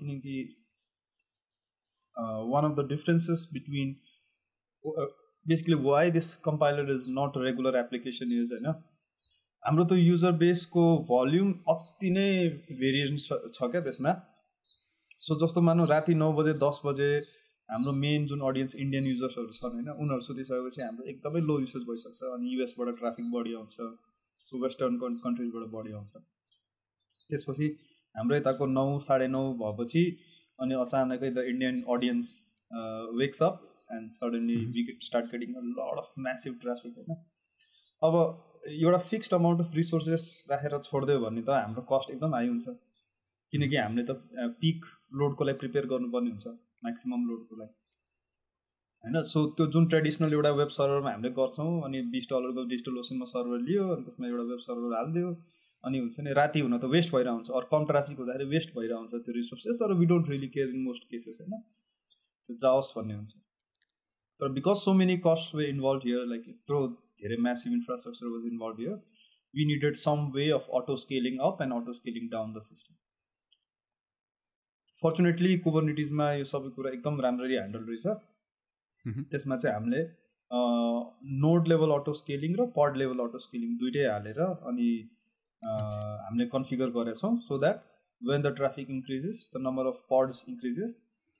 [2.16, 3.98] Uh, one of the differences between
[4.86, 5.04] uh,
[5.46, 8.72] basically why this compiler is not a regular application is होइन
[9.66, 12.30] हाम्रो त user बेसको volume अति नै
[12.80, 14.14] variation छ क्या त्यसमा
[15.21, 17.09] so जस्तो मानौँ राति नौ बजे दस बजे
[17.69, 22.29] हाम्रो मेन जुन अडियन्स इन्डियन युजर्सहरू छन् होइन उनीहरू सुतिसकेपछि हाम्रो एकदमै लो युसेज भइसक्छ
[22.29, 23.75] अनि युएसबाट ट्राफिक बढी आउँछ
[24.45, 26.11] सो वेस्टर्न कन्ट्रिजबाट बढी आउँछ।
[27.29, 27.67] त्यसपछि
[28.15, 30.03] हाम्रो यताको नौ साढे नौ भएपछि
[30.59, 32.33] अनि अचानकै the Indian audience
[33.21, 33.63] wakes up
[33.93, 37.23] and suddenly we get start getting lot of massive traffic होइन।
[38.01, 38.13] अब
[38.67, 42.75] एउटा फिक्स्ड अमाउन्ट अफ रिसोर्सेस राखेर छोडिदियो भने त हाम्रो कस्ट एकदम हाई हुन्छ।
[43.51, 44.85] किनकि हामीले त पिक
[45.21, 46.47] लोडको लागि प्रिपेयर गर्नुपर्ने हुन्छ
[46.87, 47.73] म्याक्सिमम् लोडको लागि।
[49.03, 49.15] होइन?
[49.31, 53.59] सो त्यो जुन ट्रेडिसनल एउटा वेब सर्भरमा हामीले गर्छौँ अनि बिस डलरको डिजिटल ओसनमा सर्भर
[53.69, 55.29] लियो अनि त्यसमा एउटा वेब सर्भर हालिदियो
[55.89, 58.99] अनि हुन्छ नि राति हुन त वेस्ट भइरहेको हुन्छ अरू कम ट्राफिक हुँदाखेरि वेस्ट भइरहेको
[59.01, 61.61] हुन्छ त्यो रिसोर्सेस तर we don't really care in most cases होइन?
[62.49, 63.33] त्यो जाओस् भन्ने हुन्छ।
[64.41, 66.79] तर because so many cost we involve here like यत्रो
[67.21, 68.97] धेरै massive infrastructure was involve here
[69.53, 72.93] we needed some way of auto scaling up and auto scaling down the system
[75.03, 78.07] fortunately कुबरनिटिजमा यो सबै कुरा एकदम राम्ररी ह्यान्डल रहेछ।
[79.31, 80.01] त्यसमा चाहिँ हामीले
[81.43, 84.89] नोड लेभल अटो स्केलिङ र पड लेभल अटो स्केलिङ दुइटै हालेर अनि
[85.63, 87.81] हामीले configure गरेछौँ so that
[88.21, 90.99] when the traffic increases the number of pods increases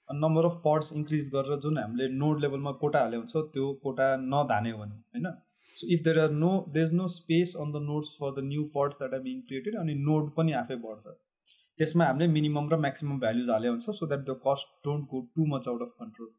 [0.09, 4.07] अनि नम्बर अफ पड्स इन्क्रिज गरेर जुन हामीले नोड लेभलमा कोटा हाले हुन्छ त्यो कोटा
[4.27, 5.27] नधान्यो भने होइन?
[5.75, 8.63] So if there are no there is no space on the nodes for the new
[8.75, 11.13] pods that are being created अनि नोड पनि आफै बढ्छ।
[11.79, 15.45] त्यसमा हामीले मिनिमम र म्याक्सिमम भ्याल्युज हाले हुन्छ so that the cost don't go too
[15.53, 16.29] much out of control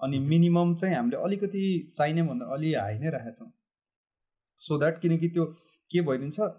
[0.00, 3.50] अनि मिनिमम चाहिँ हामीले अलिकति चाहिने भन्दा अलि हाई नै राखेका छौँ।
[4.60, 5.44] सो द्याट किनकि त्यो
[5.90, 6.50] के भइदिन्छ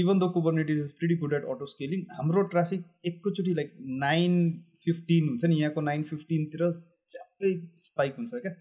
[0.00, 3.74] even the Kubernetes is pretty good at auto scaling हाम्रो ट्राफिक एकैचोटि लाइक
[4.06, 4.40] नाइन
[4.84, 6.64] फिफ्टिन हुन्छ नि यहाँको नाइन फिफ्टिनतिर
[7.10, 7.52] च्याप्पै
[7.84, 8.52] स्पाइक हुन्छ क्या।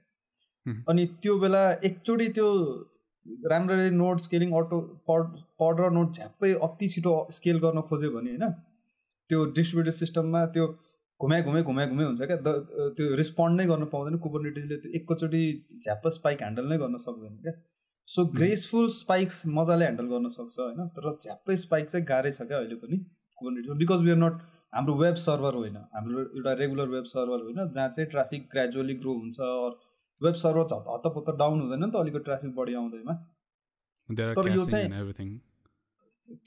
[0.91, 2.47] अनि त्यो बेला एकचोटि त्यो
[3.51, 8.31] राम्ररी node scaling auto pod pod र नोट झ्याप्पै अति छिटो स्केल गर्न खोज्यो भने
[8.31, 8.51] होइन
[9.29, 10.67] त्यो डिस्ट्रिब्युटेड सिस्टममा त्यो
[11.19, 12.37] घुमाइ घुमाइ घुमाइ घुमाइ हुन्छ क्या।
[12.97, 15.43] त्यो रिस्पोन्ड नै गर्न पाउँदैन। कुबरनेटिजले त्यो एकैचोटि
[15.83, 17.53] झ्याप्प स्पाइक ह्यान्डल नै गर्न सक्दैन क्या।
[18.07, 22.59] सो ग्रेसफुल स्पाइक्स मजाले ह्यान्डल गर्न सक्छ होइन तर झ्याप्पै स्पाइक चाहिँ गाह्रै छ क्या
[22.59, 22.99] अहिले पनि
[23.41, 24.37] Kubernetes because we are not
[24.73, 29.17] हाम्रो वेब सर्भर होइन हाम्रो एउटा रेगुलर वेब सर्भर होइन जहाँ चाहिँ ट्राफिक ग्रेजुअली ग्रो
[29.19, 29.49] हुन्छ
[30.21, 33.13] वेब सर्भर हतपत्त डाउन हुँदैन नि त अलिकति ट्राफिक बढी आउँदैमा।
[34.09, 34.89] तर यो चाहिँ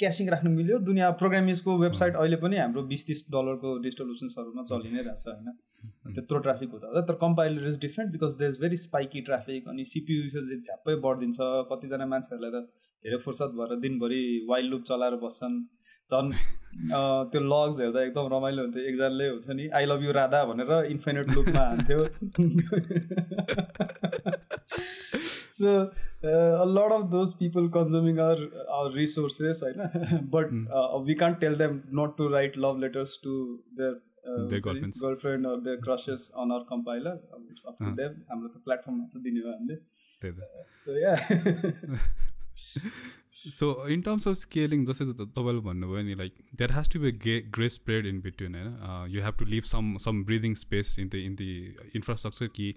[0.01, 5.03] क्यासिङ राख्नु मिल्यो। दुनियाँ प्रोग्रामिङ्सको वेबसाइट अहिले पनि हाम्रो बिस तिस डलरको सर्भरमा चलि नै
[5.07, 5.49] रहेछ होइन?
[6.15, 10.25] त्यत्रो ट्राफिक हुँदा तर compiler is different because they is very spiky traffic अनि सिपियु
[10.25, 11.39] युसेज झ्याप्पै बढिदिन्छ।
[11.73, 12.59] कतिजना मान्छेहरूलाई त
[13.05, 15.57] धेरै फुर्सद भएर दिनभरि वाइल्ड लुप चलाएर बस्छन्।
[16.11, 16.33] झन्
[17.31, 21.27] त्यो लग्स हेर्दा एकदम रमाइलो हुन्थ्यो। एकजनाले हुन्छ नि आई लभ यु राधा भनेर इन्फिनेट
[21.37, 22.01] लुकमा हान्थ्यो।
[25.51, 25.71] So
[26.75, 28.39] lot of those people consuming our
[28.77, 29.81] our resources होइन?
[30.35, 30.47] But
[31.07, 33.33] we can't tell them not to write love letters to
[33.81, 33.95] their
[35.03, 37.15] girlfriend or their crushes on our compiler
[37.59, 39.77] सब देब हाम्रो त प्लेटफर्ममा त दिने हो हामीले
[40.85, 41.15] so yeah
[43.41, 47.11] so in terms of scaling जस्तै त तपाईँले भन्नुभयो नि like there has to be
[47.19, 51.09] gay grey spread in between होइन you have to leave some some breathing space in
[51.09, 51.51] the in the
[51.97, 52.75] infrastructure कि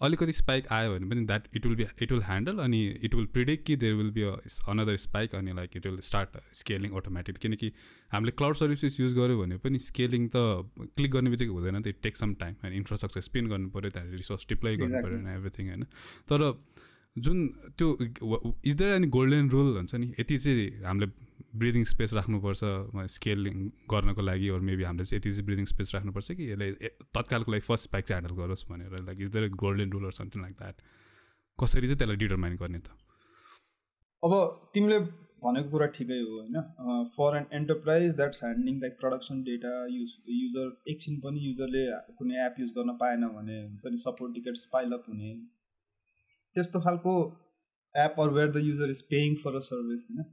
[0.00, 3.26] अलिकति स्पाइक आयो भने पनि that it will be it will handle अनि it will
[3.26, 4.22] predict कि there will be
[4.68, 7.72] another spike अनि like it will start scaling automatic किनकि
[8.12, 10.36] हामीले क्लाउड सर्भिसेस युज गऱ्यो भने पनि स्केलिङ त
[10.96, 14.16] क्लिक गर्ने बित्तिकै हुँदैन त इट टेक सम टाइम होइन इन्फ्रास्ट्रक्चर स्पिन गर्नु पऱ्यो त्यहाँदेखि
[14.16, 14.76] रिसोर्स डिप्लोय.
[14.76, 15.84] पऱ्यो होइन एभ्रिथिङ होइन
[16.28, 16.52] तर
[17.26, 17.46] जुन
[17.78, 17.88] त्यो
[18.66, 20.06] is there any golden rule हुन्छ नि?
[20.20, 21.06] यति चाहिँ हामीले
[21.60, 22.60] ब्रिदिङ स्पेस राख्नुपर्छ
[23.14, 23.54] स्केलिङ
[23.92, 27.52] गर्नको लागि अरू मेबी हामीले चाहिँ यति चाहिँ ब्रिदिङ स्पेस राख्नुपर्छ कि यसले ए- तत्कालको
[27.52, 30.76] लागि फर्स्ट स्पाइक चाहिँ ह्यान्डल गरोस् भनेर like is there golden rule something like that
[31.58, 32.88] कसरी चाहिँ त्यसलाई डिटरमाइन गर्ने त?
[34.22, 34.32] अब
[34.74, 34.98] तिमीले
[35.44, 36.56] भनेको कुरा ठिकै हो होइन?
[37.16, 41.84] For an enterprise that's handling like production data use user एकछिन पनि युजरले
[42.18, 45.30] कुनै एप युज गर्न पाएन भने हुन्छ नि सपोर्ट टिकट्स पाइलअप हुने।
[46.56, 47.14] त्यस्तो खालको
[47.94, 50.24] app or where the user is paying for a service होइन?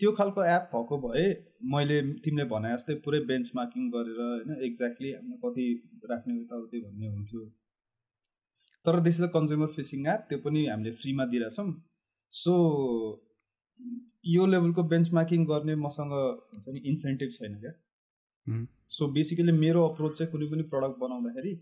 [0.00, 1.24] त्यो खालको एप भएको भए
[1.72, 5.66] मैले तिमीले भने जस्तै पुरै बेन्च मार्किङ गरेर होइन एक्ज्याक्टली हामीले कति
[6.12, 7.44] राख्ने यताउति भन्ने हुन्थ्यो।
[8.86, 11.68] तर this is a consumer facing app त्यो पनि हामीले फ्रीमा दिइरहेछौँ।
[12.32, 12.54] सो
[14.32, 17.72] यो लेभलको बेन्च मार्किङ गर्ने मसँग हुन्छ नि इन्सेन्टिभ छैन क्या.
[18.90, 21.54] सो बेसिकली मेरो अप्रोच चाहिँ कुनै पनि प्रडक्ट बनाउँदाखेरि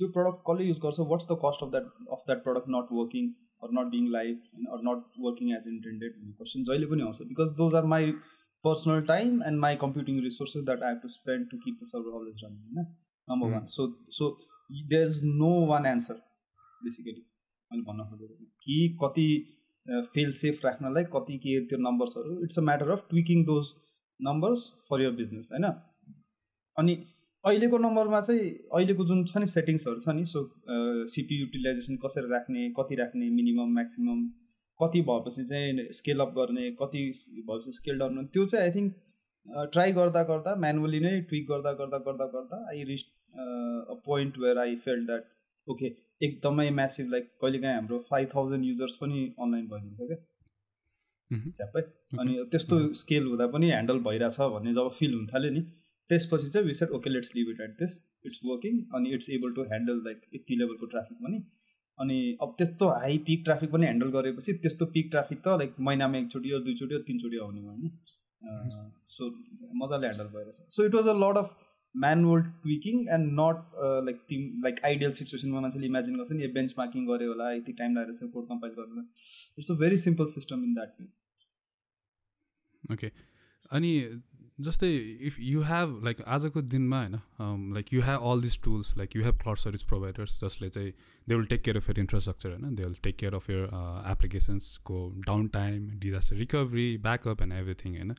[0.00, 3.30] त्यो प्रडक्ट कसले युज गर्छ what's the cost of that of that product not working
[3.62, 7.28] or not being live होइन or not working as intended भन्ने क्वेसन जहिले पनि आउँछ।
[7.32, 8.12] Because those are my
[8.64, 12.20] personal time and my computing resources that I have to spend to keep the server
[12.20, 12.86] always running होइन
[13.28, 13.86] number one so
[14.18, 14.30] so
[14.70, 16.22] there is no one answer
[16.84, 17.22] basically
[17.70, 19.28] मैले भन्न खोजेको कि कति
[20.14, 23.74] fail safe राख्नलाई कति के त्यो नम्बर्सहरू it's a matter of tweaking those
[24.20, 25.66] numbers for your business होइन?
[26.76, 26.94] अनि
[27.48, 30.42] अहिलेको नम्बरमा चाहिँ अहिलेको जुन छ नि सेटिङ्सहरू छ नि सो
[31.08, 34.24] सिपी युटिलाइजेसन कसरी राख्ने कति राख्ने मिनिमम म्याक्सिमम
[34.80, 37.04] कति भएपछि चाहिँ स्केल अप गर्ने कति
[37.42, 41.72] भएपछि स्केल डाउन गर्ने त्यो चाहिँ आई थिङ्क ट्राई गर्दा गर्दा म्यानुअली नै ट्विक गर्दा
[41.74, 45.28] गर्दा गर्दा गर्दा I reach a point where I feel that
[45.68, 50.16] okay एकदमै म्यासिभ लाइक कहिलेकाहीँ हाम्रो फाइभ थाउजन्ड युजर्स पनि अनलाइन भइदिन्छ क्या.
[51.30, 51.80] झ्याप्पै
[52.18, 55.62] अनि त्यस्तो स्केल हुँदा पनि ह्यान्डल भइरहेछ भन्ने जब फिल हुन थाल्यो नि
[56.10, 57.94] त्यसपछि चाहिँ we said okay let's leave it at this
[58.26, 61.38] it's working अनि it's able to handle like यति लेभलको ट्राफिक पनि
[61.98, 66.18] अनि अब त्यस्तो हाई पिक ट्राफिक पनि ह्यान्डल गरेपछि त्यस्तो पिक ट्राफिक त लाइक महिनामा
[66.18, 67.90] एकचोटि या दुईचोटि या तिनचोटि आउने होइन।
[69.14, 69.28] सो
[69.80, 71.56] मजाले ह्यान्डल भइरहेछ। So it was a lot of
[71.94, 77.06] manual tweaking and not like तिम लाइक आइडियल सिचुएसनमा मान्छेले इमेजिन गर्छ नि बेन्च मार्किङ
[77.06, 79.02] गऱ्यो होला यति टाइम लागेको छ कोड कम्पाइल गर्नु
[79.58, 81.06] it's a very simple system in that way
[82.94, 83.10] okay
[83.70, 83.90] अनि
[84.58, 84.88] जस्तै
[85.28, 89.22] इफ यु हेभ लाइक आजको दिनमा होइन like you have all this tools like you
[89.24, 90.90] have cloud service providers जसले चाहिँ
[91.26, 93.64] they will take care of your infrastructure होइन they will take care of your
[94.10, 95.06] एप्लिकेसन्सको
[95.54, 98.14] downtime disaster recovery backup and everything होइन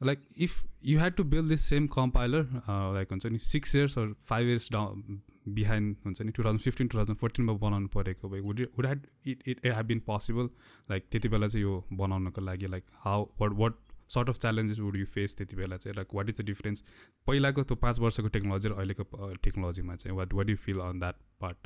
[0.00, 2.62] like if you had to build this same compiler
[2.94, 5.20] like हुन्छ नि six years or five years down
[5.54, 9.06] behind हुन्छ नि two thousand fifteen two thousand फोर्टिनमा बनाउनु परेको भए would would had
[9.26, 10.50] it it have been possible
[10.88, 14.96] like त्यति बेला चाहिँ यो बनाउनको लागि like how what what sort of challenges would
[14.96, 15.94] you face त्यति बेला चाहिँ?
[15.96, 16.84] Like what is the difference
[17.26, 19.04] पहिलाको त्यो पाँच वर्षको टेक्नोलोजी र अहिलेको
[19.48, 21.58] टेक्नोलोजीमा चाहिँ what what you feel on that part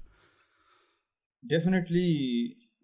[1.42, 2.06] definitely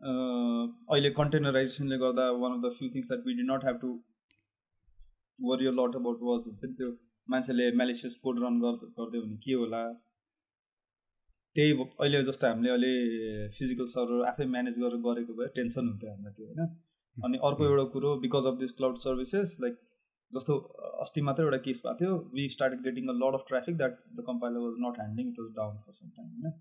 [0.03, 3.91] अहिले कन्टेनराइजेसनले गर्दा one of the few things that we did not have to
[5.39, 6.89] worry lot about was हुन्छ नि त्यो
[7.29, 9.83] मान्छेले म्यालेसियस कोड रन गरिदियो भने के होला?
[11.57, 12.93] त्यही अहिले जस्तो हामीले अहिले
[13.57, 16.61] फिजिकल सर्भर आफै म्यानेज गरेर गरेको भए टेन्सन हुन्थ्यो हामीलाई त्यो होइन?
[17.18, 19.78] अनि अर्को एउटा कुरो because of this cloud services like
[20.34, 20.56] जस्तो
[21.02, 24.24] अस्ति मात्रै एउटा केस भएको थियो we started getting a lot of traffic that the
[24.28, 26.56] compiler was not handling it was down for some time होइन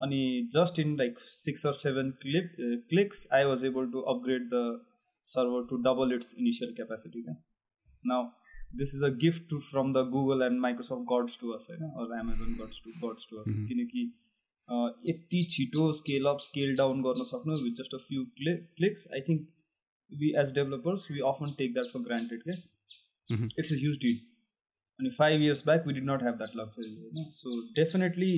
[0.00, 0.18] अनि
[0.52, 2.52] just in like six or seven click
[2.90, 4.62] clicks I was able to upgrade the
[5.24, 7.34] server to double its initial capacity क्या
[8.04, 8.28] now
[8.76, 12.18] this is a gift to from the Google and Microsoft gods to us होइन or
[12.18, 13.68] Amazon gods to gods to us Mhm.
[13.68, 14.06] किनकि
[14.68, 19.20] a, यति छिटो scale up scale down गर्न सक्नु with just a few clicks I
[19.28, 19.46] think
[20.12, 22.56] We as developers we often take that for granted क्या
[23.30, 23.48] Mhm.
[23.58, 24.20] It's a huge deal
[24.98, 28.30] अनि five years back we did not have that luxury होइन so definitely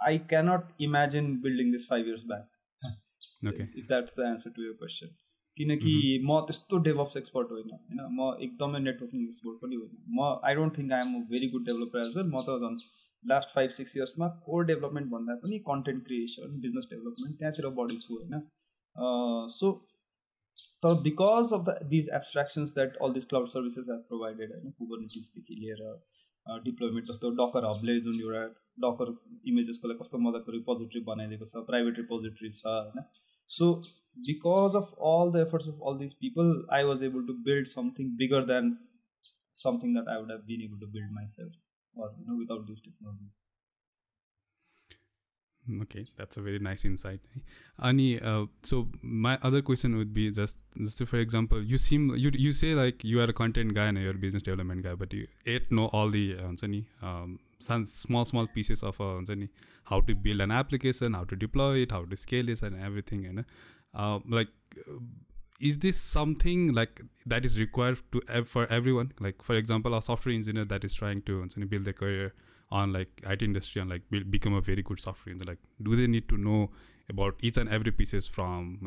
[0.00, 4.72] I cannot imagine building this five years back okay if that's the answer to your
[4.74, 5.14] question
[5.56, 10.54] किनकि म त्यस्तो develops expert होइन होइन म एकदमै networking expert पनि होइन म I
[10.54, 12.78] don't think I am a very good developer as well म त झन्
[13.24, 18.14] लास्ट फाइभ सिक्स इयर्समा कोर डेभलपमेन्ट भन्दा पनि कन्टेन्ट क्रिएसन बिजनेस डेभलपमेन्ट त्यहाँतिर बढी छु
[18.16, 19.72] होइन सो
[20.84, 25.60] तर because of the these abstractions that all this cloud services have provided होइन कुबरनिटिजदेखि
[25.60, 25.84] लिएर
[26.64, 28.42] डिप्लोइमेन्ट जस्तो डकर हबले जुन एउटा
[28.86, 29.14] डकर
[29.52, 33.08] इमेजेसको लागि कस्तो मजाको रिपोजिटरी बनाइदिएको छ प्राइभेट रिपोजिटरी छ होइन
[33.50, 33.72] so
[34.26, 38.14] because of all the efforts of all this people I was able to build something
[38.22, 38.76] bigger than
[39.56, 41.52] something that I would have been able to build myself
[41.94, 43.40] or you know without these technologies.
[45.81, 47.21] Okay, that's a very nice insight.
[47.81, 52.31] Ani, uh, so my other question would be just, just for example, you seem you
[52.33, 55.13] you say like you are a content guy and you're a business development guy, but
[55.13, 59.21] you yet know all the uh, um, some small small pieces of uh,
[59.85, 63.33] how to build an application, how to deploy it, how to scale it, and everything.
[63.33, 63.43] Know,
[63.95, 64.49] uh, like
[65.61, 70.35] is this something like that is required to for everyone like for example a software
[70.35, 72.33] engineer that is trying to build their career
[72.72, 75.96] on like IT industry and like build, become a very good software engineer like do
[75.96, 76.70] they need to know
[77.10, 78.78] about each and every pieces from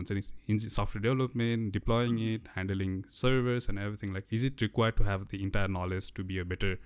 [0.69, 5.41] software development deploying it handling servers and everything like is it required to have the
[5.41, 6.77] entire knowledge to be a better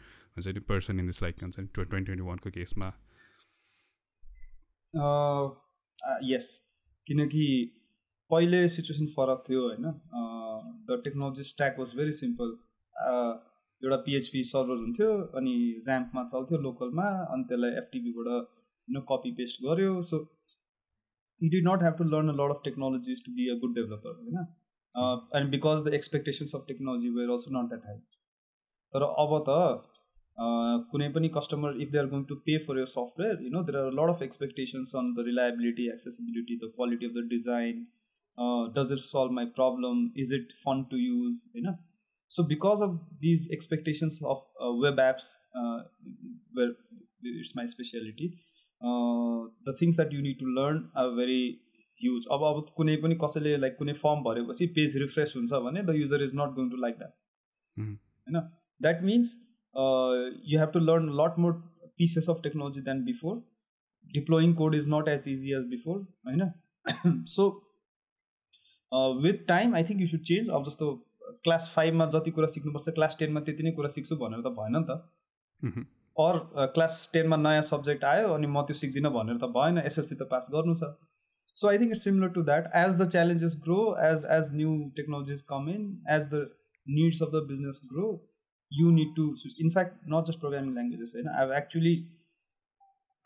[0.67, 2.91] person in this like 2021 case ma
[4.93, 6.65] uh, uh, yes
[7.07, 7.47] किनकि
[8.31, 9.83] पहिले situation फरक थियो होइन
[10.89, 12.55] the technology stack was very simple
[13.81, 15.09] एउटा PHP server हुन्थ्यो
[15.39, 20.19] अनि ज्याम्पमा चल्थ्यो लोकलमा अनि त्यसलाई एफटिपीबाट होइन कपी पेस्ट गऱ्यो so
[21.41, 24.19] you did not have to learn a lot of technologies to be a good developer
[24.19, 24.45] होइन
[25.39, 27.99] and because the expectations of technology were also not that high
[28.93, 29.59] तर अब त
[30.93, 33.81] कुनै पनि customer if they are going to pay for your software you know there
[33.81, 37.85] are lot of expectations on the reliability accessibility the quality of the design
[38.37, 41.77] uh, does it solve my problem is it fun to use you know
[42.31, 45.79] so because of these expectations of uh, web apps uh,
[46.53, 46.71] where
[47.23, 48.33] it's my specialty
[48.81, 51.43] uh, the things that you need to learn are very
[52.01, 55.95] huge अब अब कुनै पनि कसैले like कुनै form भरेपछि page refresh हुन्छ भने the
[55.97, 57.13] user is not going to like that
[57.77, 58.39] होइन
[58.81, 59.35] that means
[60.53, 61.53] you have to learn lot more
[62.01, 63.37] pieces of technology than before
[64.09, 67.47] deploying code is not as easy as before होइन so
[69.21, 70.91] with time I think you should change अब जस्तो
[71.43, 74.83] class फाइभमा जति कुरा सिक्नुपर्छ class टेनमा त्यति नै कुरा सिक्छु भनेर त भएन नि
[74.89, 75.85] त
[76.17, 76.39] अर
[76.75, 80.49] क्लास टेनमा नयाँ सब्जेक्ट आयो अनि म त्यो सिक्दिनँ भनेर त भएन एसएलसी त पास
[80.53, 80.91] गर्नु छ
[81.57, 85.41] so I think it's similar to that as the challenges grow as as new technologies
[85.51, 85.85] come in
[86.17, 86.43] as the
[86.87, 88.09] needs of the business grow
[88.71, 89.29] you need to
[89.67, 91.95] in fact not just programming languages होइन I have actually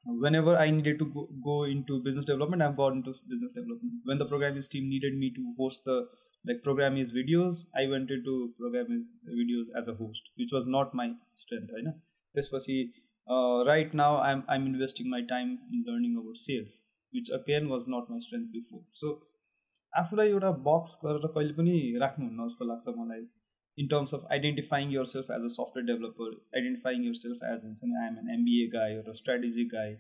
[0.06, 3.94] whenever I needed to go, go into business development, I've gone into business development.
[4.04, 6.08] When the programming team needed me to host the
[6.47, 11.13] like programming videos, I went into programming videos as a host, which was not my
[11.37, 11.71] strength.
[11.83, 11.95] Know.
[12.35, 12.79] त्यसपछि
[13.67, 18.11] right now I'm I'm investing my time in learning about sales, which again was not
[18.11, 18.83] my strength before.
[18.93, 19.15] So
[19.99, 23.27] आफूलाई एउटा box गरेर कहिले पनि राख्नुहुन्न जस्तो लाग्छ मलाई
[23.79, 28.19] in terms of identifying yourself as a software developer, identifying yourself as हुन्छ नि आइएम
[28.19, 29.95] एन एमबिए गाई एउटा स्ट्राटेजी गाई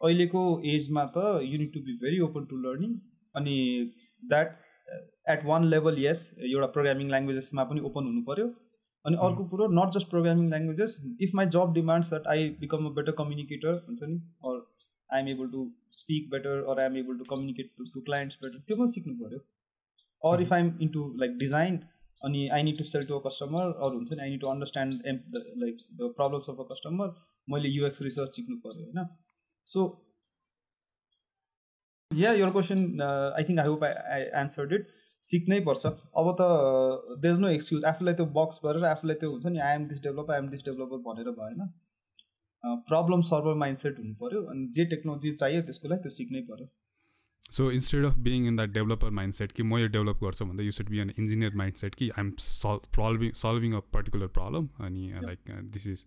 [0.00, 2.94] अहिलेको एजमा त you need to be very open to learning
[3.40, 3.56] अनि
[4.32, 4.56] द्याट
[5.26, 8.46] एट वान लेभल यस एउटा प्रोग्रामिङ ल्याङ्ग्वेजेसमा पनि ओपन हुनु पऱ्यो
[9.04, 12.92] अनि अर्को कुरो not just programming languages if my job demands that I become a
[12.98, 14.60] better communicator हुन्छ नि or
[15.10, 18.38] I am able to speak better or I am able to communicate to to clients
[18.42, 19.42] better त्यो पनि सिक्नु पऱ्यो
[20.22, 21.80] or if I'm into like design
[22.22, 25.06] अनि I need to sell to a customer अरू हुन्छ नि I need to understand
[25.06, 25.20] um
[25.64, 27.14] like the problems of a customer
[27.48, 29.06] मैले UX research सिक्नु पऱ्यो होइन?
[29.66, 29.86] So
[32.10, 34.90] yeah your question I think I hope I I answered it
[35.22, 35.86] सिक्नै पर्छ।
[36.20, 40.02] अब त देज नो एक्सक्युज आफूलाई त्यो बक्स गरेर आफूलाई त्यो हुन्छ नि I'm this
[40.04, 41.72] developer I'm this developer भनेर भएन।
[42.86, 46.66] प्रब्लम सर्भर माइन्डसेट हुनु पऱ्यो अनि जे टेक्नोलोजी चाहियो त्यसको लागि त्यो सिक्नै पऱ्यो
[47.52, 50.72] so instead of being in that developer mindset कि म यो डेभलप गर्छु भन्दा you
[50.76, 55.50] should be an engineer mindset कि आइएम सल्भ प्रल्भिङ सल्भिङ अ पर्टिकुलर प्रब्लम अनि like
[55.74, 56.04] this is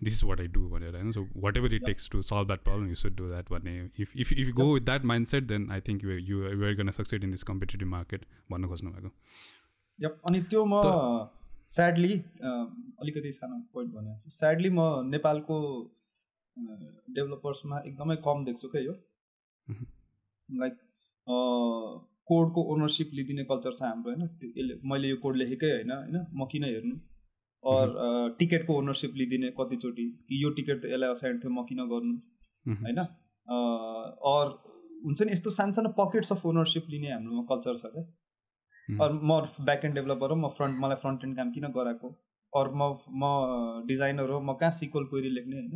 [0.00, 2.88] this is what I do भनेर होइन so whatever it takes to solve that problem
[2.88, 6.04] you should do that भन्ने if if if go with that mindset then I think
[6.04, 10.82] you you you're gonna succeed in this competitive market भन्नु खोज्नु भएको अनि त्यो म
[11.70, 12.12] sadly
[12.44, 15.58] अलिकति सानो point भनेको छु स्याडली म नेपालको
[16.56, 18.94] डेभलपर्समा एकदमै कम देख्छु क्या यो
[20.48, 20.78] लाइक
[22.28, 26.64] कोडको ओनरसिप लिइदिने कल्चर छ हाम्रो होइन मैले यो कोड लेखेकै होइन होइन म किन
[26.64, 26.96] हेर्नु
[27.64, 27.86] अर
[28.38, 32.14] टिकटको ओनरसिप लिइदिने कतिचोटि कि यो टिकट यसलाई असाइड थियो म किन गर्नु?
[32.66, 34.46] होइन अर
[35.04, 38.04] हुन्छ नि यस्तो सानो सानो पकेट्स अफ ओनरसिप लिने हाम्रोमा कल्चर छ क्या।
[38.88, 39.30] अरू म
[39.66, 42.08] ब्याक एन्ड डेभलपर हो म फ्रन्ट मलाई फ्रन्ट एन्ड काम किन गराएको?
[42.52, 42.82] अरू म
[43.20, 43.24] म
[43.86, 45.74] डिजाइनर हो म कहाँ सिक्वल क्वेरी लेख्ने होइन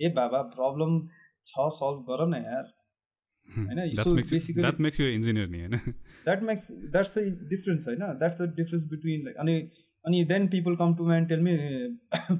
[0.00, 0.92] ए बाबा प्रब्लम
[1.44, 2.66] छ सल्भ गर न यार।
[3.48, 3.78] होइन
[6.24, 9.54] द्याट्स द डिफरेन्स होइन that's the difference between like अनि
[10.04, 11.54] अनि then people come to mine tell me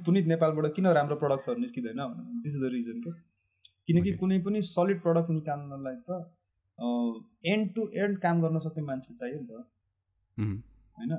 [0.05, 2.01] Punit नेपालबाट किन राम्रो प्रडक्ट्सहरू निस्किँदैन?
[2.43, 3.13] दिस इज द रिजन के?
[3.87, 6.21] किनकि कुनै पनि सलिड प्रडक्ट निकाल्नलाई त
[7.53, 9.53] एन्ड टु एन्ड काम गर्न सक्ने मान्छे चाहियो नि त।
[10.99, 11.13] होइन?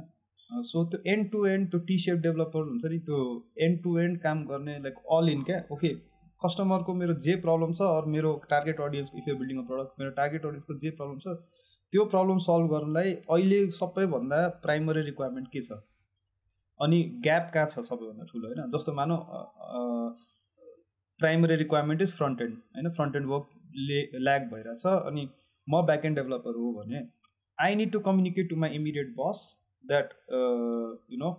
[0.68, 3.18] सो त्यो एन्ड टु एन्ड त्यो टी सेप डेभलपर हुन्छ नि त्यो
[3.66, 5.58] एन्ड टु एन्ड काम गर्ने लाइक अल इन क्या?
[5.72, 5.94] ओके
[6.42, 10.12] कस्टमरको मेरो जे प्रब्लम छ अरू मेरो target अडियन्सको if you building a product मेरो
[10.20, 11.36] टार्गेट अडियन्सको जे प्रब्लम छ
[11.94, 15.80] त्यो प्रब्लम सल्भ गर्नलाई अहिले सबैभन्दा प्राइमरी रिक्वायरमेन्ट के छ?
[16.81, 19.17] अनि ग्याप कहाँ छ सबैभन्दा ठुलो होइन जस्तो मानौ
[21.21, 23.49] primary requirement is front end होइन फ्रन्ट एन्ड वर्क
[23.89, 25.29] ले ल्याग भइरहेछ अनि
[25.69, 27.07] म ब्याक एन्ड डेभलपर हो भने
[27.59, 29.49] I need to communicate to my immediate boss
[29.93, 31.35] that you know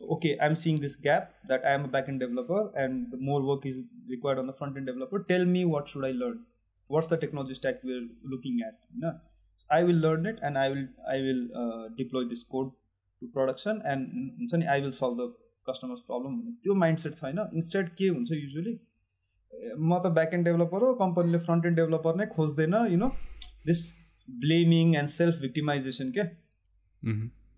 [0.00, 3.82] okay, I'm seeing this gap that I am a backend developer and more work is
[4.08, 5.24] required on the front end developer.
[5.28, 6.44] Tell me what should I learn?
[6.86, 8.78] What's the technology stack we're looking at?
[8.94, 9.14] You know,
[9.70, 11.88] I will learn it and I will I will uh,
[13.25, 15.27] deploy this code to production and I will solve the
[15.69, 16.33] customer's problem.
[16.63, 18.79] त्यो mindset छैन। Instead के हुन्छ usually
[19.79, 23.09] म त back end developer हो कम्पनीले front end developer नै खोज्दैन you know
[23.67, 23.95] this
[24.29, 26.25] blaming and self victimization क्या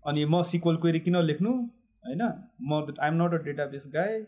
[0.06, 1.50] अनि म सिक्वल क्वेरी किन लेख्नु?
[2.04, 2.22] होइन?
[2.60, 4.24] म I'm not a database guy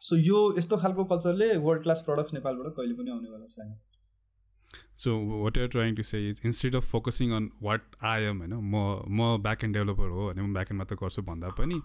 [0.00, 3.70] so यो यस्तो खालको कल्चरले वर्ल्ड क्लास प्रडक्ट्स नेपालबाट कहिले पनि आउनेवाला छैन।
[4.96, 8.54] So what are trying to say is instead of focusing on what I am होइन
[8.54, 11.80] म म ब्याक एन्ड डेभलपर हो भने म ब्याक एन्ड मात्र गर्छु भन्दा पनि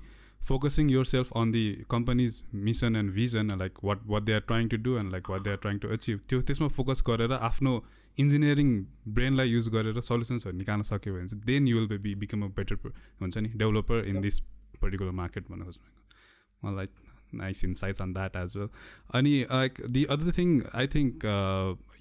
[0.47, 4.77] focusing yourself on the company's mission and vision like what what they are trying to
[4.79, 7.73] do and like what they are trying to achieve त्यो त्यसमा फोकस गरेर आफ्नो
[8.17, 8.71] इन्जिनियरिङ
[9.13, 12.91] ब्रेनलाई युज गरेर सल्युसन्सहरू निकाल्न सक्यो भने चाहिँ then you will be become a better
[13.21, 14.39] हुन्छ नि developer in this
[14.81, 16.87] particular market भन्नु खोज्नु मलाई
[17.33, 18.69] nice insights on that as well
[19.13, 21.25] अनि like the other thing I think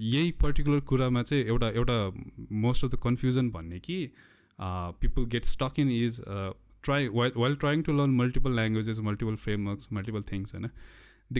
[0.00, 1.98] यही पर्टिकुलर कुरामा चाहिँ एउटा एउटा
[2.52, 3.98] मोस्ट अफ द कन्फ्युजन भन्ने कि
[4.58, 6.22] people get stuck in is
[6.84, 10.70] try while while trying to learn multiple languages multiple frameworks multiple things होइन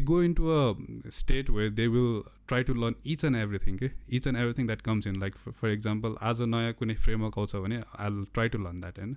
[0.05, 0.75] go into a
[1.11, 3.93] state where they will try to learn each and everything okay?
[4.09, 5.19] each and everything that comes in.
[5.19, 8.81] Like for, for example as a naya कुनै framework आउँछ भने i'll try to learn
[8.81, 9.17] that होइन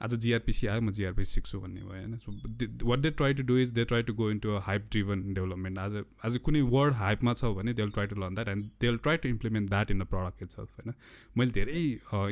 [0.00, 3.56] आज जिआरपिसी आयो म जिआरपिसी सिक्छु भन्ने भयो होइन so what they try to do
[3.58, 7.34] is they try to go into a hype driven development आज आज कुनै वर्ड हाइपमा
[7.34, 10.06] छ भने they try to learn that and they try to implement that in the
[10.06, 10.94] product itself होइन
[11.36, 11.82] मैले धेरै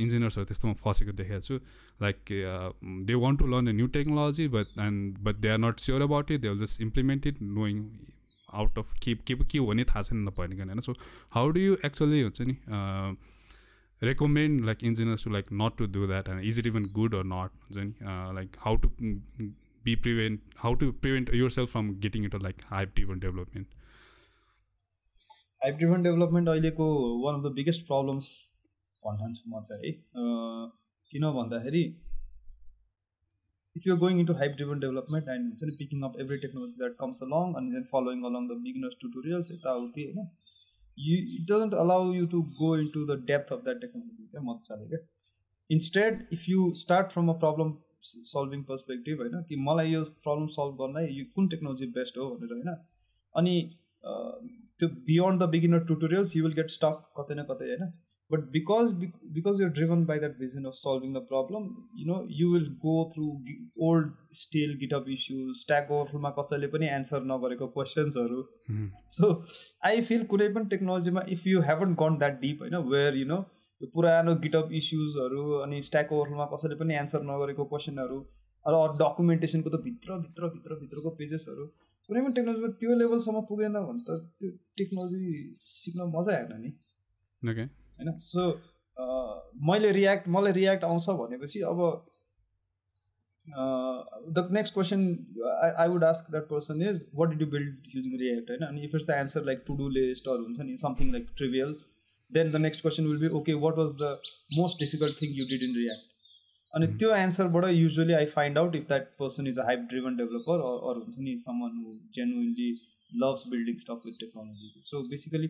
[0.03, 1.61] इन्जिनियर्सहरू त्यस्तोमा फसेको देखेको छु
[2.03, 2.37] like
[3.07, 6.31] they want to learn a new technology but and but they are not sure about
[6.31, 7.85] it they will just implement it knowing
[8.49, 10.97] out of के के के हो भने थाहा छैन नभनिकन होइन so
[11.31, 12.57] how do you actually हुन्छ नि
[14.02, 17.24] recommend like engineers to like not to do that and is it even good or
[17.24, 18.92] not uh, like how to
[19.84, 23.68] be prevent how to prevent yourself from getting into like hype driven development
[25.62, 26.88] hype driven development अहिलेको
[27.24, 28.32] one of the biggest problems
[29.04, 29.94] भन्ठान्छु म चाहिँ है
[31.14, 31.84] किन भन्दाखेरि
[33.76, 36.98] if you're going into hype driven development and हुन्छ नि picking up every technology that
[37.00, 40.30] comes along अनि then following along the beginners tutorials यताउति होइन
[41.07, 44.99] You it doesn't allow you to go into the depth of that technology क्या
[45.71, 50.77] instead if you start from a problem solving perspective होइन कि मलाई यो problem solve
[50.81, 52.71] गर्न यो कुन टेक्नोलोजी बेस्ट हो भनेर होइन?
[53.35, 53.55] अनि
[54.03, 57.93] त्यो beyond the beginner tutorials you will get stuck कतै न कतै होइन?
[58.31, 58.91] But because
[59.37, 61.65] because you're driven by that vision of solving the problem
[62.01, 63.31] you know you will go through
[63.87, 68.43] old stale github issues stack overflowमा कसैले पनि answer नगरेको क्वेसन्सहरू
[69.17, 69.31] so
[69.91, 73.41] I feel कुनै पनि टेक्नोलोजीमा if you haven't gone that deep होइन where you know
[73.81, 78.21] त्यो पुरानो गिटअप इस्युजहरू अनि स्ट्याक ओभरफ्लोमा कसैले पनि एन्सर नगरेको क्वेसनहरू
[78.67, 81.69] र डकुमेन्टेसनको त भित्र भित्र भित्र भित्रको पेजेसहरू
[82.09, 86.75] कुनै पनि टेक्नोलोजीमा त्यो लेभलसम्म पुगेन भने त त्यो टेक्नोलोजी सिक्न मजा आएन नि।
[88.01, 88.19] होइन?
[88.19, 88.43] सो
[89.69, 91.79] मैले रियाक्ट मलाई रियाक्ट आउँछ भनेपछि अब
[94.37, 95.01] the next question
[95.79, 98.63] I would ask that person is what did you build using React होइन?
[98.67, 101.75] अनि if it's the answer like to do लिस्टहरू हुन्छ नि something like trivial
[102.31, 104.13] then the next question will be okay what was the
[104.59, 106.09] most difficult thing you did in React
[106.75, 110.61] अनि त्यो एन्सरबाट usually I find out if that person is a hype driven developer
[110.69, 112.71] अरू हुन्छ नि someone who genuinely
[113.13, 115.49] loves building stuff with technology so basically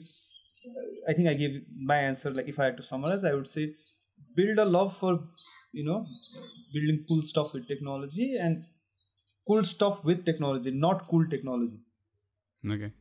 [1.10, 2.30] I think I gave my answer.
[2.30, 3.74] Like if I had to summarize, I would say
[4.36, 5.20] build a love for
[5.74, 6.06] you know
[6.74, 8.64] building cool stuff with technology and
[9.48, 11.80] cool stuff with technology, not cool technology.
[12.78, 12.92] Okay.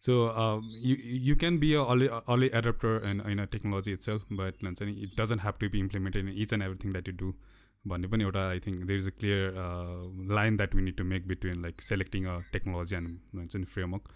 [0.00, 0.96] So um, you
[1.28, 5.40] you can be a early, early adapter in, in a technology itself, but it doesn't
[5.40, 7.34] have to be implemented in each and everything that you do.
[7.86, 9.52] भन्ने पनि एउटा I think there is a clear
[10.36, 14.08] line that we need to make between like selecting a technology and हुन्छ नि framework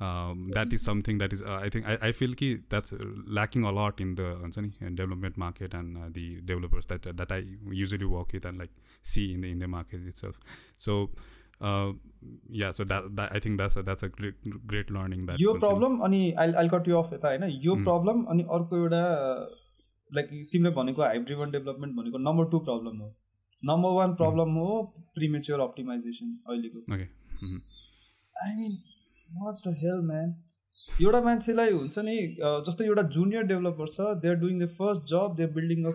[0.00, 2.94] That is something that is I think I I feel कि that's
[3.30, 8.04] lacking a lot in the हुन्छ नि development market and the developers that that I usually
[8.08, 8.70] work with and like
[9.04, 10.40] see in the in the market itself
[10.78, 10.98] so
[12.56, 16.20] yeah so that I think that's that's a great great learning that यो problem अनि
[16.38, 18.30] I I cut you off यता होइन यो problem hmm.
[18.30, 19.02] अनि अर्को एउटा
[20.10, 23.14] like तिमीले भनेको हाइब्रिड डेभलपमेन्ट भनेको नम्बर टू प्रब्लम हो
[23.62, 24.68] नम्बर वान प्रब्लम हो
[25.14, 26.84] प्रिमेच्योर अप्टिमाइजेसन अहिलेको
[28.36, 28.78] I mean
[29.28, 30.36] what the hell man
[30.88, 32.18] एउटा मान्छेलाई हुन्छ नि
[32.66, 35.92] जस्तो एउटा जुनियर डेभलपर छ they are doing the first job they are building a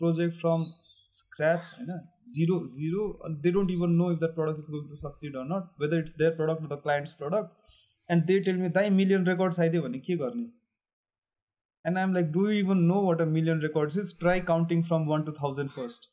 [0.00, 0.68] project from
[1.12, 2.00] scratch होइन
[2.32, 5.48] जिरो जिरो अनि they don't even know if that product is going to succeed or
[5.48, 7.76] not whether it's their product the clients product
[8.10, 10.46] and they tell me दाइ million records आइदियो भने के गर्ने
[11.84, 15.22] and I'm like do even know what a million records is try counting from one
[15.22, 16.10] two thousand first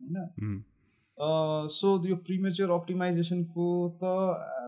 [0.00, 0.62] होइन
[1.72, 3.68] so यो premature अप्टिमाइजेसनको
[4.02, 4.59] त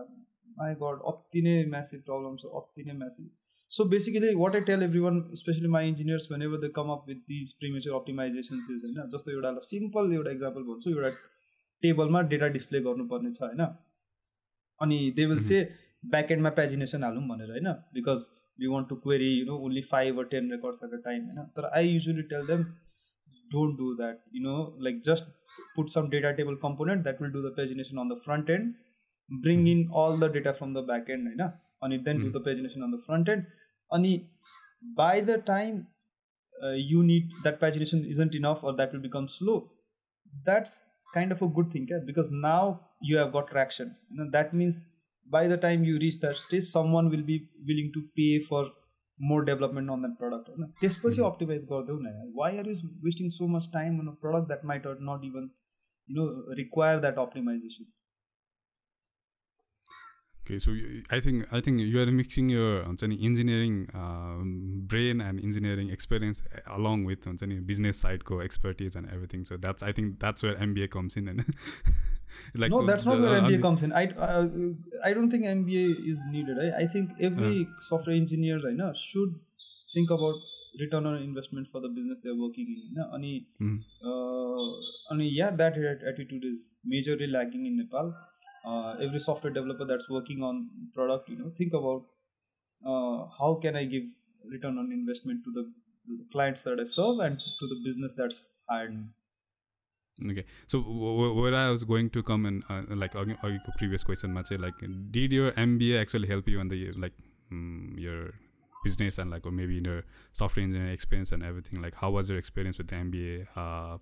[0.56, 3.30] my God अति नै म्यासिभ प्रब्लम छ अति नै massive
[3.72, 7.52] so basically what I tell everyone specially my engineers ever the come up with these
[7.62, 11.10] premature optimizations is होइन जस्तो एउटा सिम्पल एउटा इक्जाम्पल भन्छु एउटा
[11.82, 13.64] टेबलमा डेटा डिस्प्ले गर्नुपर्ने छ होइन?
[14.80, 15.58] अनि दे विल से
[16.04, 17.68] ब्याकएन्डमा पेजिनेसन हालौँ भनेर होइन?
[17.94, 18.26] Because
[18.58, 21.46] you want to query you know only five or ten records at a time होइन?
[21.56, 22.64] तर I usually tell them
[23.50, 25.24] don't do that you know like just
[25.76, 28.74] put some data table component that will do the pagination on the front end
[29.45, 31.49] bring in all the data from the back end होइन
[31.87, 33.43] अनि then do the pagination on the front end
[33.97, 34.13] अनि
[35.01, 35.75] by the time
[36.63, 39.57] uh, you need that pagination isn't enough or that will become slow
[40.49, 40.73] that's
[41.13, 42.01] kind of a good thing yeah?
[42.09, 42.63] because now
[43.09, 44.81] you have got traction you know that means
[45.37, 47.37] by the time you reach that stage someone will be
[47.69, 48.65] willing to pay for
[49.29, 52.11] more development on that product होइन त्यसपछि optimise गरिदेऊ न
[52.41, 55.49] why are you wasting so much time on a product that might not even
[56.09, 56.27] you know
[56.59, 57.89] require that optimization
[60.46, 60.72] Okay, so
[61.10, 64.44] I think I think you are mixing your engineering uh,
[64.86, 67.24] brain and engineering experience along with
[67.66, 69.46] business side co expertise and everything.
[69.46, 71.28] So that's I think that's where MBA comes in.
[71.28, 71.46] And
[72.54, 73.94] like no, that's the, not where MBA comes in.
[73.94, 74.46] I uh,
[75.02, 76.58] I don't think MBA is needed.
[76.58, 79.34] I, I think every uh, software engineer right now should
[79.94, 80.34] think about
[80.78, 83.38] return on investment for the business they're working in.
[83.62, 83.80] Mm.
[84.04, 88.14] uh, ani, yeah, that attitude is majorly lagging in Nepal
[88.64, 92.04] uh, every software developer that's working on product you know think about
[92.86, 94.04] uh, how can i give
[94.50, 95.70] return on investment to the,
[96.08, 99.04] the clients that i serve and to the business that's hired me.
[100.30, 100.44] Okay.
[100.68, 103.26] So where i was going to come and uh, like our,
[103.78, 104.74] previous question much like
[105.10, 107.12] did your mba actually help you on the like
[107.50, 108.32] um, your
[108.84, 111.80] business and like or maybe in your software engineering experience and everything?
[111.82, 113.98] Like how was your experience with the mba uh,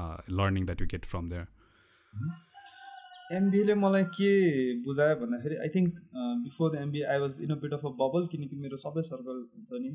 [0.00, 1.48] uh, learning that you get from there?
[2.14, 2.49] Mm-hmm.
[3.30, 4.30] एमबिएले मलाई के
[4.82, 5.98] बुझायो भन्दाखेरि I think
[6.44, 9.42] before the MBA I was in a bit of a bubble किनकि मेरो सबै circle
[9.42, 9.92] हुन्छ नि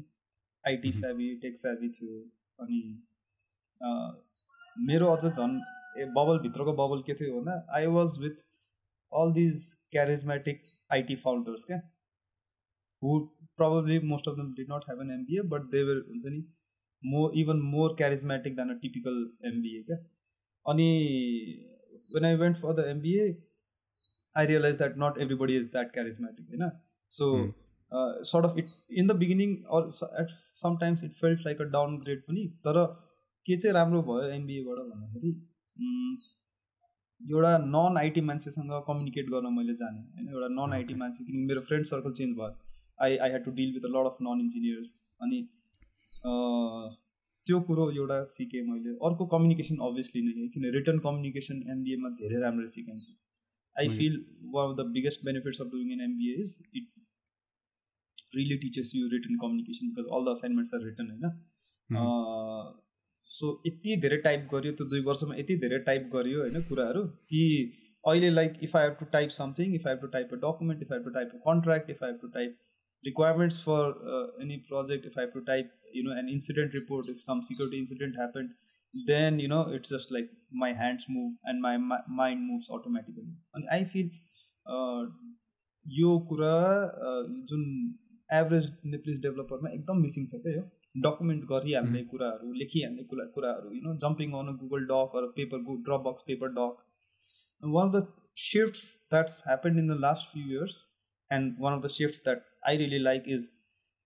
[0.64, 2.20] आइटी स्याभी टेक स्याभी थियो
[2.60, 2.80] अनि
[4.86, 5.58] मेरो अझ झन्
[5.98, 8.48] ए बबलभित्रको बबल के थियो भन्दा I was with
[9.12, 11.84] all these charismatic IT founders क्या
[13.04, 13.20] who
[13.58, 16.44] probably most of them did not have an MBA but they were हुन्छ नि
[17.04, 20.04] more even more charismatic than a typical MBA क्या
[20.66, 20.92] अनि
[22.16, 23.28] when I went for the MBA,
[24.36, 26.72] I realized that not everybody is that charismatic, you know.
[27.10, 27.54] So mm.
[27.92, 29.82] uh, sort of it in the beginning or
[30.22, 32.80] at sometimes it felt like a downgrade पनि तर
[33.46, 35.32] के चाहिँ राम्रो भयो एमबिएबाट भन्दाखेरि
[37.22, 41.62] एउटा non IT मान्छेसँग communicate गर्न मैले जाने होइन एउटा नन आइटी मान्छे किनकि मेरो
[41.68, 42.52] फ्रेन्ड सर्कल चेन्ज भयो
[43.06, 44.96] I I had to deal with a lot of non engineers
[45.28, 45.42] अनि
[47.48, 52.68] त्यो कुरो एउटा सिकेँ मैले। अर्को कम्युनिकेसन अभियसली नै किन रिटर्न कम्युनिकेसन एमबिएमा धेरै राम्रो
[52.76, 53.06] सिकाइन्छ।
[53.76, 54.18] I feel
[54.56, 56.90] one of the biggest benefits of doing in MBA is it
[58.36, 61.32] really teaches you written communication because all the assignments are written होइन
[63.30, 67.42] सो यति धेरै टाइप गरियो त्यो दुई वर्षमा यति धेरै टाइप गरियो होइन कुराहरू कि
[68.04, 70.82] अहिले like if I have to type something if I have to type a document
[70.82, 72.62] if I have to type a contract if I have to type
[73.64, 73.82] for
[74.12, 77.43] uh, any project if i have to type you know an incident report if some
[77.43, 78.51] security incident happened
[78.95, 83.29] then you know it's just like my hands move and my, my mind moves automatically
[83.55, 84.09] and i feel
[84.67, 85.03] uh,
[85.87, 86.57] यो कुरा
[87.51, 87.63] जुन
[88.39, 90.65] average Nepalese डेभलपरमा एकदम missing छ क्या यो
[91.07, 95.63] document गरिहाल्ने कुराहरू लेखिहाल्ने कुरा कुराहरू you know jumping on a Google doc or paper
[95.69, 95.77] गु
[96.09, 98.03] Dropbox paper doc one of the
[98.45, 100.77] shifts that's happen in the last few years
[101.39, 103.51] and one of the shifts that I really like is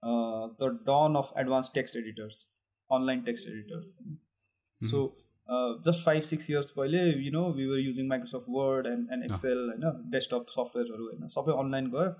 [0.02, 2.46] uh, the dawn of advanced text editors,
[2.90, 3.94] online text editors.
[4.00, 4.86] Mm-hmm.
[4.86, 5.14] So
[5.48, 9.24] uh, just five six years पहिले you know we were using Microsoft Word and, and
[9.24, 12.12] Excel होइन desktop सफ्टवेयरहरू होइन सबै online गयो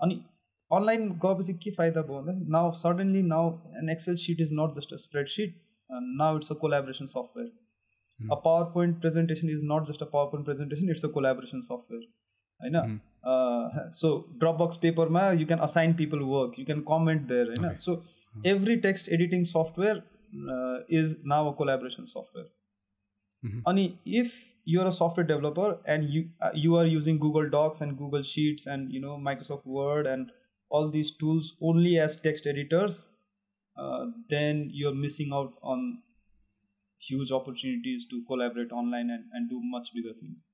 [0.00, 0.18] अनि
[0.70, 4.92] online गएपछि के फाइदा भयो भन्दा now suddenly now an Excel sheet is not just
[4.92, 5.00] a
[5.36, 5.56] spreadsheet
[6.22, 8.40] now it's a collaboration software a
[8.76, 12.08] PowerPoint presentation is not just a PowerPoint presentation it's a collaboration software
[12.60, 13.00] होइन
[14.00, 18.00] so drop box पेपरमा you can assign people work you can comment there होइन so
[18.54, 20.02] every text editing software
[21.00, 24.36] is now a collaboration software अनि if
[24.74, 28.64] you're a software developer and you uh, you are using google docs and google sheets
[28.72, 30.32] and you know microsoft word and
[30.70, 33.08] all these tools only as text editors,
[33.76, 36.02] uh, then you're missing out on
[36.98, 40.52] huge opportunities to collaborate online and, and do much bigger things.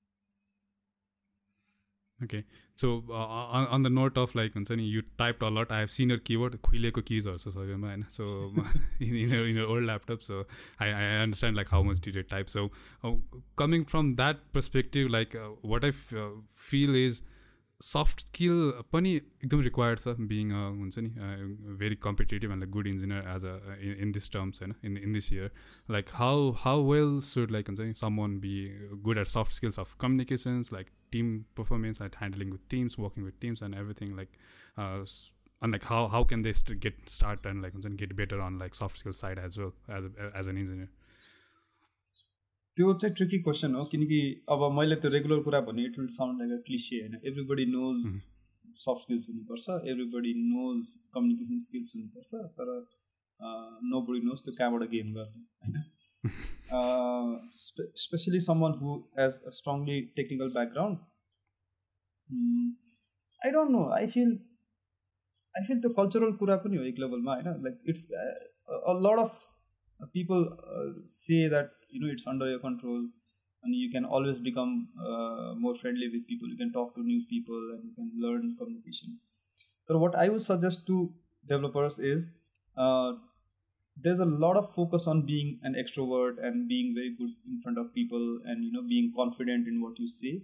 [2.25, 2.45] Okay,
[2.77, 5.73] so uh, on, on the note of like you typed a lot.
[5.73, 8.07] I have seen your keyword खुइलेको keys also so man.
[8.09, 8.53] So
[9.01, 10.47] in, in, your, in your old laptop, so
[10.79, 12.49] I, I understand like how much did you type.
[12.49, 12.71] So
[13.03, 13.15] uh,
[13.57, 15.91] coming from that perspective, like uh, what I
[16.55, 17.23] feel is
[17.81, 21.09] soft skill पनि एकदम required छ being हुन्छ नि
[21.81, 25.33] very competitive and like good engineer as a in this terms होइन in in this
[25.33, 25.51] year
[25.91, 28.57] like how how well should like हुन्छ नि someone be
[29.09, 33.41] good at soft skills of communications like team performance at handling with teams working with
[33.41, 34.41] teams and everything like
[35.63, 38.75] and like how how can they st- get start and like get better on like
[38.75, 40.89] soft skill side as well as as an engineer
[42.78, 44.20] त्यो चाहिँ tricky question हो किनकि
[44.50, 48.04] अब मैले त्यो regular कुरा भने it will sound like a cliche होइन एभ्रीबडी नोज
[48.78, 52.74] सफ्ट स्किल्स हुनुपर्छ एभ्रीबडी नोज कम्युनिकेसन स्किल्स हुनुपर्छ तर
[53.90, 55.84] नो बडी नोज त्यो कहाँबाट गेन गर्ने होइन?
[58.04, 60.98] Specially someone who has a strongly technical background
[63.42, 64.38] I don't know I feel
[65.56, 67.62] I feel त्यो cultural कुरा पनि हो एक लेभलमा होइन?
[67.64, 69.44] Like it's a lot of
[70.14, 73.08] people uh, say that you know it's under your control
[73.64, 76.48] and you can always become uh, more friendly with people.
[76.48, 79.20] You can talk to new people and you can learn communication.
[79.88, 81.14] So what i would suggest to
[81.48, 82.32] developers is
[82.76, 83.14] uh,
[84.00, 87.78] there's a lot of focus on being an extrovert and being very good in front
[87.78, 90.42] of people and you know being confident in what you say.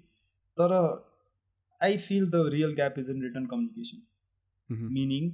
[0.55, 0.97] But uh,
[1.81, 4.03] i feel the real gap is in written communication.
[4.71, 4.93] Mm-hmm.
[4.93, 5.25] meaning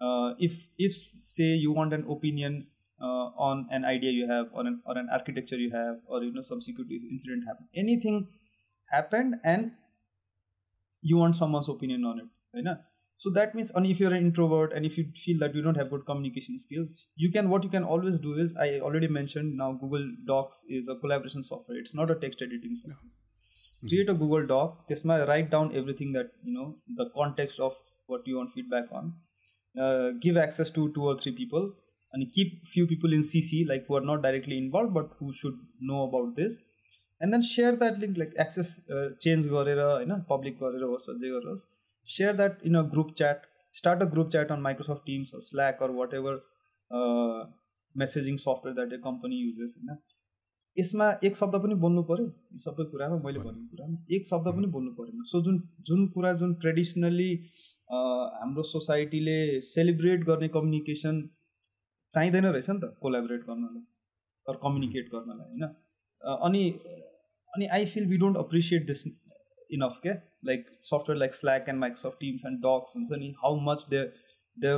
[0.00, 2.68] uh, if if say you want an opinion
[3.00, 6.32] uh, on an idea you have or an, or an architecture you have or you
[6.32, 7.68] know some security incident happened.
[7.74, 8.28] Anything
[8.90, 9.72] happened and
[11.02, 12.76] you want someone's opinion on it right
[13.18, 15.76] so that means and if you're an introvert and if you feel that you don't
[15.76, 19.56] have good communication skills you can what you can always do is i already mentioned
[19.56, 21.78] now google docs is a collaboration software.
[21.78, 22.96] It's not a text editing software.
[22.96, 23.88] Mm-hmm.
[23.88, 24.88] create a google doc.
[24.88, 27.74] This might write down everything that you know the context of
[28.06, 29.14] what you want feedback on.
[29.78, 31.74] Uh, give access to two or three people
[32.12, 35.56] and keep few people in cc like who are not directly involved but who should
[35.80, 36.60] know about this
[37.20, 41.08] and then share that link like access uh, change garera you know public garera hoस्
[41.22, 41.64] जे गरोस्
[42.08, 43.48] share that in a group chat
[43.80, 46.34] start a group chat on microsoft teams or slack or whatever
[46.90, 47.40] uh,
[47.94, 49.98] messaging software that a company uses होइन
[50.76, 52.24] यसमा एक शब्द पनि बोल्नु पऱ्यो
[52.64, 55.56] सबै कुरामा मैले भनेको कुरामा एक शब्द पनि बोल्नु परेन सो जुन
[55.88, 57.30] जुन कुरा जुन ट्रेडिसनली
[57.94, 59.38] हाम्रो सोसाइटीले
[59.70, 61.18] सेलिब्रेट गर्ने कम्युनिकेसन
[62.11, 63.85] चाहिँदैन रहेछ नि त कोलाबोरेट गर्नलाई
[64.45, 66.63] अरू कम्युनिकेट गर्नलाई होइन अनि
[67.53, 69.05] अनि I feel we don't appreciate this
[69.69, 70.13] enough क्या
[70.45, 74.03] like software like Slack and Microsoft Teams and docs हुन्छ नि how much they
[74.57, 74.73] they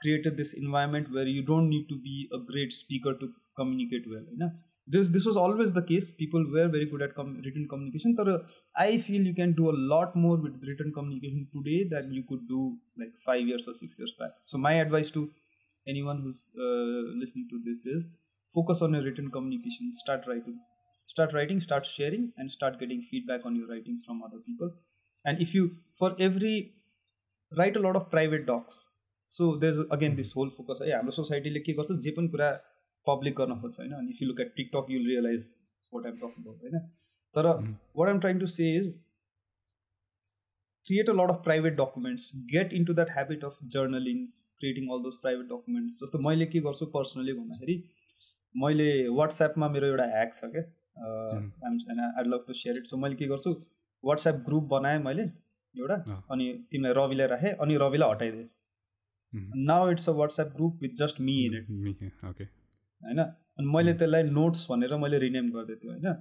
[0.00, 4.22] created this environment where you don't need to be a great speaker to communicate well
[4.24, 4.52] होइन
[4.88, 8.30] this this was always the case people were very good at come return communication तर
[8.84, 12.46] I feel you can do a lot more with written communication today that you could
[12.48, 12.64] do
[12.98, 15.28] like five years or six years back so my advice to
[15.86, 18.08] anyone who's uh, listening to this is
[18.54, 20.58] focus on your written communication start writing
[21.06, 24.70] start writing start sharing and start getting feedback on your writings from other people
[25.24, 26.56] and if you for every
[27.52, 28.80] write a lot of private docs
[29.30, 32.50] so there's again this whole focus है हाम्रो सोसाइटीले के गर्छ जे पनि कुरा
[33.06, 35.46] public गर्न खोज्छ होइन अनि if you look at TikTok you'll realise
[35.94, 36.78] what I'm talking about होइन
[37.36, 37.48] तर
[38.00, 38.90] what I'm trying to say is
[40.86, 44.20] create a lot of private documents get into that habit of journaling
[44.59, 47.75] creating all those private documents जस्तो मैले के गर्छु personally भन्दाखेरि
[48.55, 50.63] मैले वाट्सएपमा मेरो एउटा ह्याक छ क्या।
[51.61, 53.55] I love to share it so मैले के गर्छु
[54.03, 55.23] वाट्सएप ग्रुप बनाएँ मैले
[55.75, 55.95] एउटा
[56.31, 58.49] अनि तिमीलाई रविलाई राखेँ अनि रविलाई हटाइदिएँ।
[59.65, 63.19] Now it's a WhatsApp group with just me in it होइन?
[63.19, 66.15] अनि मैले त्यसलाई नोट्स भनेर मैले रिनेम गरिदिएको थिएँ होइन?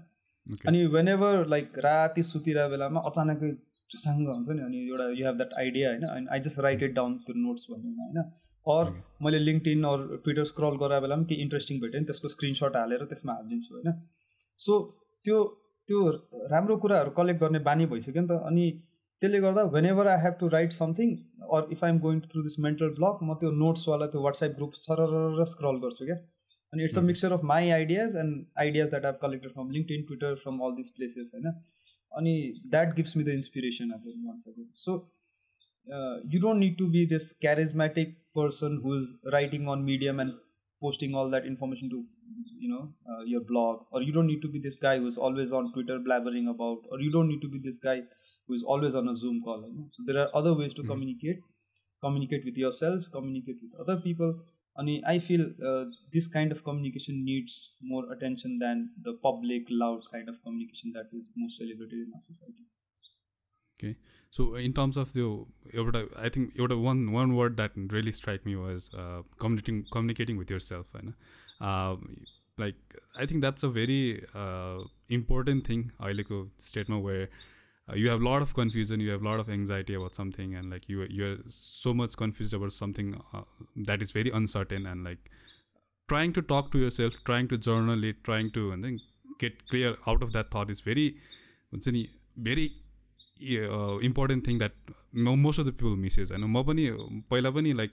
[0.69, 3.51] अनि वेन एभर लाइक राति सुतिरहेको बेलामा अचानकै
[3.91, 6.05] चसाङ्ग हुन्छ नि अनि एउटा यु हेभ द्याट आइडिया होइन?
[6.15, 8.19] अनि I just write it down त्यो नोट्स भन्ने होइन?
[8.75, 8.93] अर
[9.25, 13.05] मैले लिङ्कड अरू ट्विटर स्क्रल गराएको बेला पनि केही इन्ट्रेस्टिङ भेट्यो नि त्यसको स्क्रिनसट हालेर
[13.13, 13.93] त्यसमा हालिदिन्छु होइन?
[14.59, 14.81] सो
[15.25, 15.45] त्यो
[15.89, 16.01] त्यो
[16.53, 18.67] राम्रो कुराहरू कलेक्ट गर्ने बानी भइसक्यो नि त अनि
[19.23, 21.11] त्यसले गर्दा whenever I have to write something
[21.57, 25.45] or if I'm going through this mental block म त्यो नोट्सवाला त्यो वाट्सएप ग्रुप सरर
[25.53, 26.17] स्क्रल गर्छु क्या?
[26.73, 30.35] अनि it's a mixture of my ideas and ideas that I've collected from LinkedIn Twitter
[30.43, 31.53] from all this places होइन?
[32.18, 32.36] अनि
[32.76, 34.98] that gives me the inspiration again once again so
[36.34, 40.34] you don't need to be this charismatic person who's writing on medium and
[40.82, 42.04] posting all that information to
[42.60, 45.52] you know uh, your blog or you don't need to be this guy who's always
[45.52, 48.02] on twitter blabbering about or you don't need to be this guy
[48.48, 49.88] who's always on a zoom call you know?
[49.90, 50.92] so there are other ways to mm-hmm.
[50.92, 51.40] communicate
[52.04, 54.40] communicate with yourself communicate with other people
[54.78, 59.66] I mean, I feel uh, this kind of communication needs more attention than the public,
[59.70, 62.64] loud kind of communication that is most celebrated in our society.
[63.78, 63.98] Okay.
[64.32, 65.46] So in terms of the,
[66.18, 70.86] I think one one word that really struck me was uh, communicating communicating with yourself.
[70.94, 71.14] Right?
[71.60, 71.98] Uh,
[72.58, 72.76] like
[73.18, 74.80] I think that's a very uh,
[75.10, 75.92] important thing.
[76.00, 77.30] अहिलेको स्टेटमा where
[77.88, 80.56] uh, you have a lot of confusion, you have a lot of anxiety about something,
[80.56, 83.42] and like you you're so much confused about something uh,
[83.92, 85.32] that is very uncertain, and like
[86.10, 89.00] trying to talk to yourself, trying to journal it, trying to and then
[89.40, 91.10] get clear out of that thought is very,
[92.50, 92.70] very
[93.42, 94.74] important thing that
[95.18, 96.90] most of the people misses होइन म पनि
[97.32, 97.92] पहिला पनि like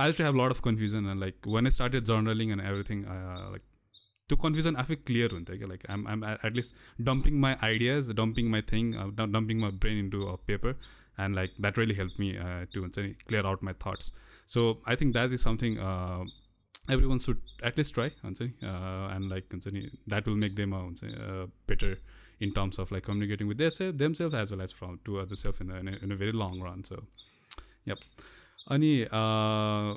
[0.00, 3.62] I to have lot of confusion and like when I started journaling and everything like
[4.28, 6.74] त्यो confusion आफै clear हुन्थ्यो क्या like I'm I'm at least
[7.08, 10.74] dumping my ideas dumping my thing dumping my brain into a paper
[11.18, 12.32] and like that really help me
[12.72, 14.12] to हुन्छ नि clear out my thoughts
[14.54, 15.78] so I think that is something
[17.06, 21.14] everyone should at least try हुन्छ नि and like हुन्छ नि that will make them हुन्छ
[21.68, 21.96] better
[22.40, 25.36] in terms of like communicating with their self, themselves as well as from to other
[25.36, 26.84] self in a, in a, in a very long run.
[26.84, 27.02] So,
[27.84, 27.98] yep.
[28.70, 29.94] Ani, uh,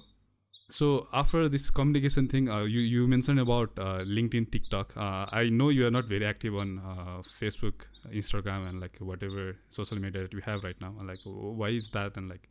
[0.71, 4.95] so after this communication thing, uh, you you mentioned about uh, LinkedIn, TikTok.
[4.97, 9.55] Uh, I know you are not very active on uh, Facebook, Instagram, and like whatever
[9.69, 10.93] social media that we have right now.
[11.03, 12.17] like, why is that?
[12.17, 12.41] And like,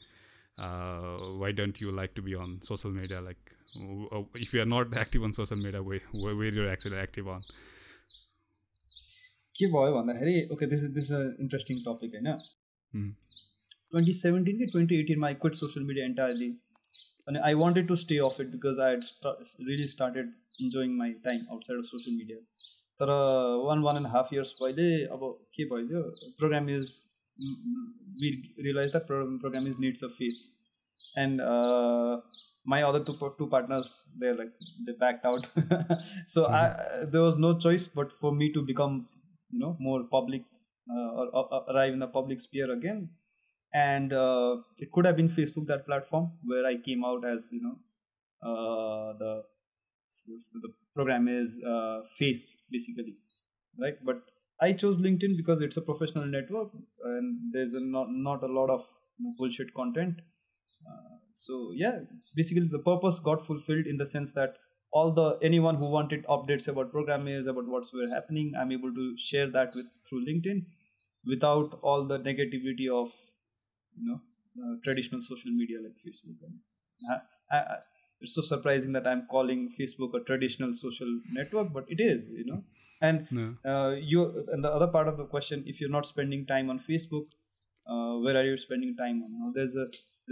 [0.59, 3.20] uh, why don't you like to be on social media?
[3.20, 3.53] Like,
[4.34, 7.40] if you are not active on social media, where where you're actually active on?
[9.59, 12.26] के भयो भन्दाखेरि okay this is this a interesting topic होइन
[13.92, 16.07] twenty seventeen कि twenty एटिनमा I quit social media
[17.28, 20.32] entirely अनि I wanted to stay off it because I had really started
[20.62, 22.38] enjoying my time outside of social media
[23.01, 23.12] तर
[23.66, 26.03] one one and half years पहिले अब के भइदियो
[26.38, 26.97] program is
[28.22, 28.30] we
[28.64, 30.53] realise the program is needs a face
[31.18, 31.40] and
[32.70, 34.53] my other two two partners they're like
[34.86, 35.49] they backed out
[36.26, 36.55] so mm-hmm.
[36.55, 39.07] I, there was no choice but for me to become
[39.51, 40.42] you know more public
[40.86, 43.11] uh, or, or, arrive in the public sphere again
[43.74, 47.61] and uh, it could have been facebook that platform where i came out as you
[47.61, 47.78] know
[48.43, 49.43] uh, the
[50.61, 53.17] the program is uh, face basically
[53.80, 53.95] right?
[54.03, 54.17] But
[54.61, 56.69] i chose linkedin because it's a professional network
[57.03, 58.86] and there's a not, not a lot of
[59.38, 60.15] bullshit content.
[60.88, 61.99] Uh, so yeah
[62.36, 64.55] basically the purpose got fulfilled in the sense that
[64.91, 69.15] all the anyone who wanted updates about programmers about what's were happening i'm able to
[69.17, 70.65] share that with through linkedin
[71.26, 73.13] without all the negativity of
[73.97, 74.19] you know
[74.61, 76.59] uh, traditional social media like facebook and
[77.09, 77.75] I, I,
[78.21, 82.45] it's so surprising that i'm calling facebook a traditional social network but it is you
[82.45, 82.63] know
[83.01, 83.55] and no.
[83.65, 86.79] uh, you and the other part of the question if you're not spending time on
[86.79, 87.27] facebook
[87.87, 89.87] uh, where are you spending time on now there's a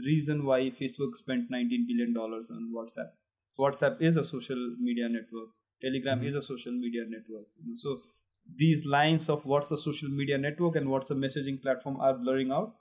[0.05, 3.10] reason why facebook spent 19 billion dollars on whatsapp
[3.60, 5.49] WhatsApp is a social media network.
[5.82, 6.28] Telegram mm-hmm.
[6.28, 7.47] is a social media network.
[7.57, 7.76] You know?
[7.76, 7.97] So
[8.57, 12.51] these lines of what's a social media network and what's a messaging platform are blurring
[12.51, 12.76] out.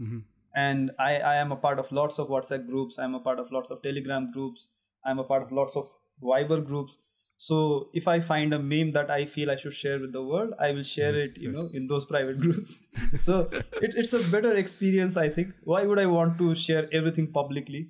[0.00, 0.18] Mm-hmm.
[0.56, 2.98] And I, I am a part of lots of WhatsApp groups.
[2.98, 4.68] I'm a part of lots of Telegram groups.
[5.04, 5.84] I'm a part of lots of
[6.22, 6.98] Viber groups.
[7.36, 10.54] So if I find a meme that I feel I should share with the world,
[10.60, 12.88] I will share it, you know, in those private groups.
[13.16, 15.52] so it, it's a better experience, I think.
[15.64, 17.88] Why would I want to share everything publicly?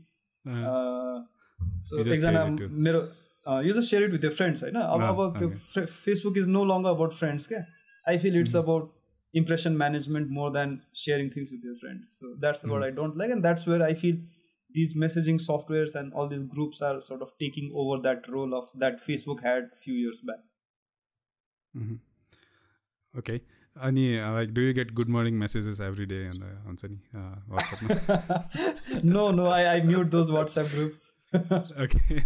[0.48, 1.20] Uh,
[1.82, 3.12] so, example, mirror,
[3.46, 4.62] uh, you just share it with your friends.
[4.62, 4.72] Right?
[4.72, 5.46] No, ah, okay.
[5.46, 7.50] Facebook is no longer about friends.
[7.50, 7.62] Okay?
[8.06, 8.70] I feel it's mm-hmm.
[8.70, 8.90] about
[9.34, 12.16] impression management more than sharing things with your friends.
[12.20, 14.16] So that's what I don't like, and that's where I feel
[14.72, 18.64] these messaging softwares and all these groups are sort of taking over that role of
[18.76, 20.40] that Facebook had a few years back.
[21.76, 21.94] Mm-hmm.
[23.18, 23.40] Okay.
[23.80, 26.98] Ani, uh, like, do you get good morning messages every day on the on Sunny
[27.16, 29.04] uh, WhatsApp?
[29.04, 31.16] no, no, I, I mute those WhatsApp groups.
[31.78, 32.24] okay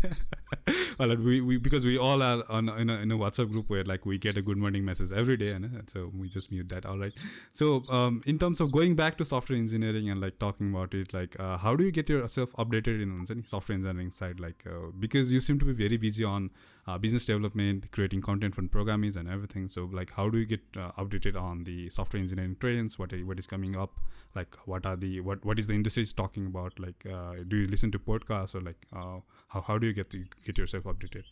[0.98, 3.84] well, we, we because we all are on in a, in a WhatsApp group where
[3.84, 6.86] like we get a good morning message every day, and so we just mute that.
[6.86, 7.12] All right.
[7.52, 11.12] So um, in terms of going back to software engineering and like talking about it,
[11.14, 14.40] like uh, how do you get yourself updated in software engineering side?
[14.40, 16.50] Like uh, because you seem to be very busy on
[16.86, 19.68] uh, business development, creating content for programmers and everything.
[19.68, 22.98] So like how do you get uh, updated on the software engineering trends?
[22.98, 24.00] What what is coming up?
[24.34, 26.78] Like what are the what what is the industry talking about?
[26.78, 29.20] Like uh, do you listen to podcasts or like uh,
[29.52, 31.24] how how do you get to get yourself updated?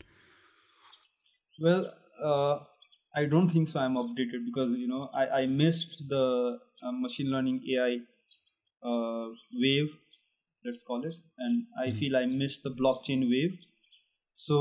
[1.59, 1.91] Well,
[2.23, 2.59] uh,
[3.15, 3.79] I don't think so.
[3.79, 7.99] I'm updated because you know I I missed the uh, machine learning AI
[8.83, 9.97] uh, wave,
[10.65, 11.97] let's call it, and I mm-hmm.
[11.99, 13.59] feel I missed the blockchain wave.
[14.33, 14.57] So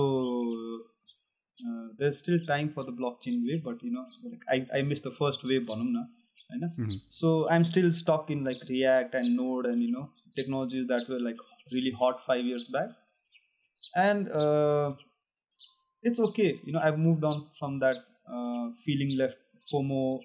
[1.68, 5.04] uh, there's still time for the blockchain wave, but you know, like I I missed
[5.04, 6.06] the first wave, banum
[6.54, 6.98] Mm-hmm.
[7.10, 11.18] So I'm still stuck in like React and Node and you know technologies that were
[11.18, 11.36] like
[11.72, 12.90] really hot five years back,
[13.94, 14.94] and uh,
[16.02, 16.60] it's okay.
[16.64, 17.96] You know I've moved on from that
[18.30, 19.36] uh, feeling left
[19.72, 20.20] FOMO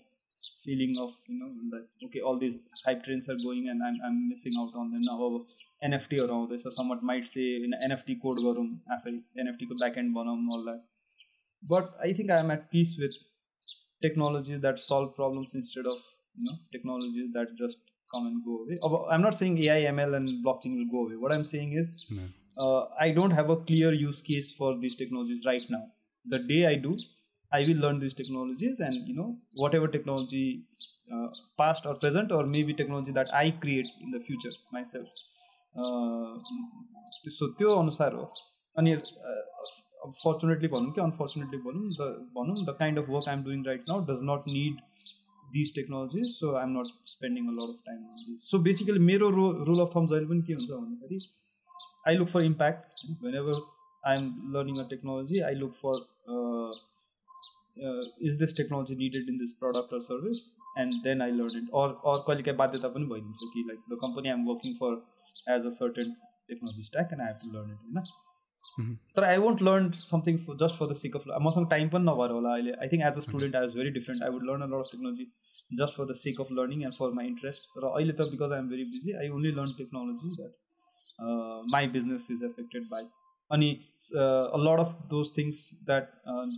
[0.64, 4.30] feeling of you know that okay all these hype trends are going and I'm, I'm
[4.30, 5.46] missing out on them now.
[5.84, 10.14] NFT or all this or someone might say in NFT code garum NFT ko backend
[10.14, 10.84] banam all that.
[11.68, 13.12] But I think I'm at peace with
[14.02, 15.98] technologies that solve problems instead of
[16.36, 17.78] you know technologies that just
[18.13, 18.77] come and go away.
[19.11, 21.17] I'm not saying AI, ML, and blockchain will go away.
[21.17, 22.23] What I'm saying is, no.
[22.65, 25.85] uh, I don't have a clear use case for these technologies right now.
[26.25, 26.95] The day I do,
[27.53, 30.65] I will learn these technologies, and you know, whatever technology,
[31.13, 31.27] uh,
[31.59, 35.09] past or present, or maybe technology that I create in the future myself.
[37.37, 38.29] So त्यो अनुसार हो
[38.79, 38.95] अनि
[40.25, 42.07] fortunately भनौँ कि unfortunately भनौँ the
[42.37, 44.81] भनौँ the kind of work I'm doing right now does not need
[45.51, 49.31] these technologies so I'm not spending a lot of time on this so basically मेरो
[49.31, 51.21] रो rule of थम जहिले पनि के हुन्छ भन्दाखेरि
[52.09, 53.01] I look for impact
[53.37, 53.63] whenever
[54.05, 56.05] I am learning a technology I look for
[58.27, 60.45] is this technology needed in this product or service
[60.79, 63.99] and then I learn it or or कहिले काहीँ बाध्यता पनि भइदिन्छ कि like the
[64.01, 65.03] company I am working for
[65.55, 66.15] as a certain
[66.49, 68.09] technology stack and I have to learn it होइन
[68.80, 72.54] तर I won't learn something just for the sake of मसँग time पनि नभएर होला
[72.54, 74.86] अहिले I think as a student I was very different I would learn a lot
[74.86, 75.26] of technology
[75.80, 78.60] just for the sake of learning and for my interest तर अहिले त because I
[78.60, 83.10] am very busy I only learn technology that my business is affected by
[83.52, 83.72] अनि
[84.18, 86.14] a lot of those things that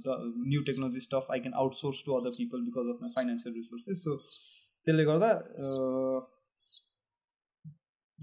[0.08, 4.04] the new technology stuff I can outsource to other people because of my financial resources
[4.04, 5.34] so त्यसले गर्दा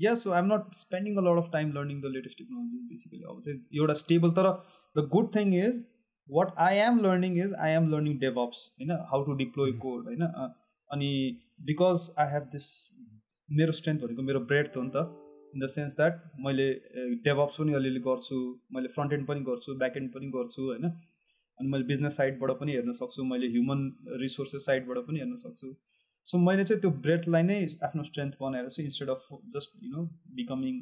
[0.09, 4.53] a lot of time learning the latest technology basically i would say you're stable tara
[4.95, 5.87] the good thing is
[6.27, 9.81] what i am learning is i am learning devops you know how to deploy mm-hmm.
[9.81, 10.51] code you know uh,
[10.91, 11.11] अनि
[11.67, 12.67] because I have this
[13.59, 15.05] मेरो strength भनेको मेरो bread हो नि त
[15.55, 16.67] in the sense that मैले
[17.27, 18.39] डेभप्स पनि अलिअलि गर्छु
[18.73, 22.73] मैले फ्रन्ट एन्ड पनि गर्छु ब्याक एन्ड पनि गर्छु होइन अनि मैले बिजनेस साइडबाट पनि
[22.73, 23.81] हेर्न सक्छु मैले ह्युमन
[24.25, 25.77] रिसोर्सेस साइडबाट पनि हेर्न सक्छु
[26.26, 27.58] सो मैले चाहिँ त्यो ब्रेडलाई नै
[27.90, 30.06] आफ्नो स्ट्रेन्थ बनाएर चाहिँ instead of just you know
[30.42, 30.80] becoming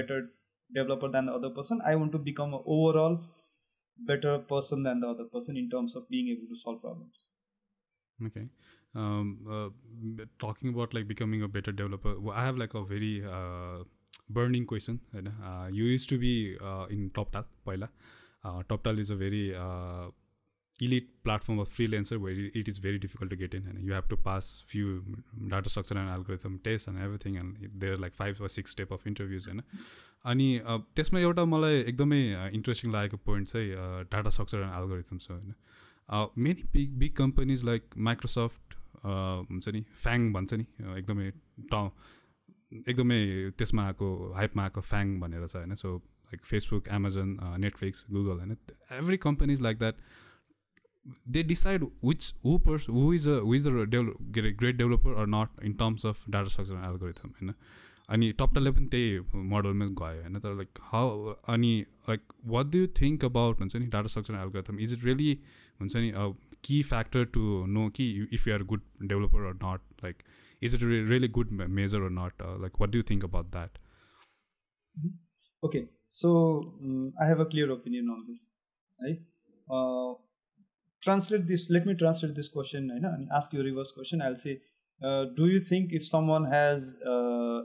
[0.00, 0.20] better
[0.70, 3.18] developer than the other person I want to become a overall
[3.98, 7.28] better person than the other person in terms of being able to solve problems.
[8.26, 8.48] Okay.
[8.94, 13.82] Um, uh, talking about like becoming a better developer, I have like a very uh,
[14.30, 15.00] burning question.
[15.14, 17.88] Uh, you used to be uh, in TopTal, Paila.
[20.87, 23.67] elite platform of freelancer where it is very difficult to get in.
[23.67, 24.99] And you have to pass few
[25.53, 27.37] data structure and algorithm tests and everything.
[27.37, 29.63] And there are like five or six step of interviews होइन
[30.25, 30.45] अनि
[30.95, 32.21] त्यसमा एउटा मलाई एकदमै
[32.55, 33.69] interesting लागेको point चाहिँ
[34.13, 38.75] data structure and algorithms हो होइन। Many big big companies like Microsoft
[39.05, 40.65] हुन्छ नि फ्याङ भन्छ नि
[40.97, 41.29] एकदमै
[41.73, 41.79] ट
[42.87, 43.19] एकदमै
[43.57, 48.57] त्यसमा आएको हाइपमा आएको फ्याङ भनेर छ होइन। So like Facebook Amazon Netflix Google होइन।
[48.97, 49.95] Every companies like that
[51.26, 55.26] they decide which who person who is a who is the develop, great developer or
[55.28, 57.54] not in terms of data structure and algorithm होइन
[58.08, 61.72] अनि टपटलले पनि त्यही मोडलमै गयो होइन तर like how अनि
[62.08, 65.30] like what do you think about हुन्छ नि data structure and algorithm is it really
[65.80, 66.10] हुन्छ नि
[66.64, 67.44] कि फ्याक्टर टु
[67.76, 70.22] नो कि if you are good developer or not like
[70.62, 73.78] is it really good measure or not like what do think about that
[75.62, 75.84] okay
[76.18, 76.34] so
[77.22, 78.46] I have a clear opinion on this
[78.98, 79.14] है
[81.01, 84.21] translate this let me translate this question and ask you a reverse question.
[84.21, 84.61] I'll say
[85.03, 87.61] uh, do you think if someone has uh,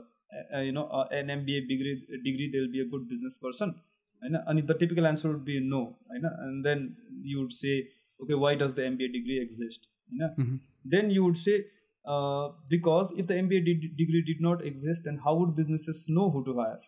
[0.53, 3.75] uh, you know an mba degree degree they'll be a good business person?
[4.21, 7.87] And the typical answer would be no and then you would say
[8.23, 9.87] okay why does the mba degree exist?
[10.21, 10.55] Mm-hmm.
[10.85, 11.65] then you would say
[12.05, 13.65] uh, because if the mba
[13.97, 16.79] degree did not exist then how would businesses know who to hire?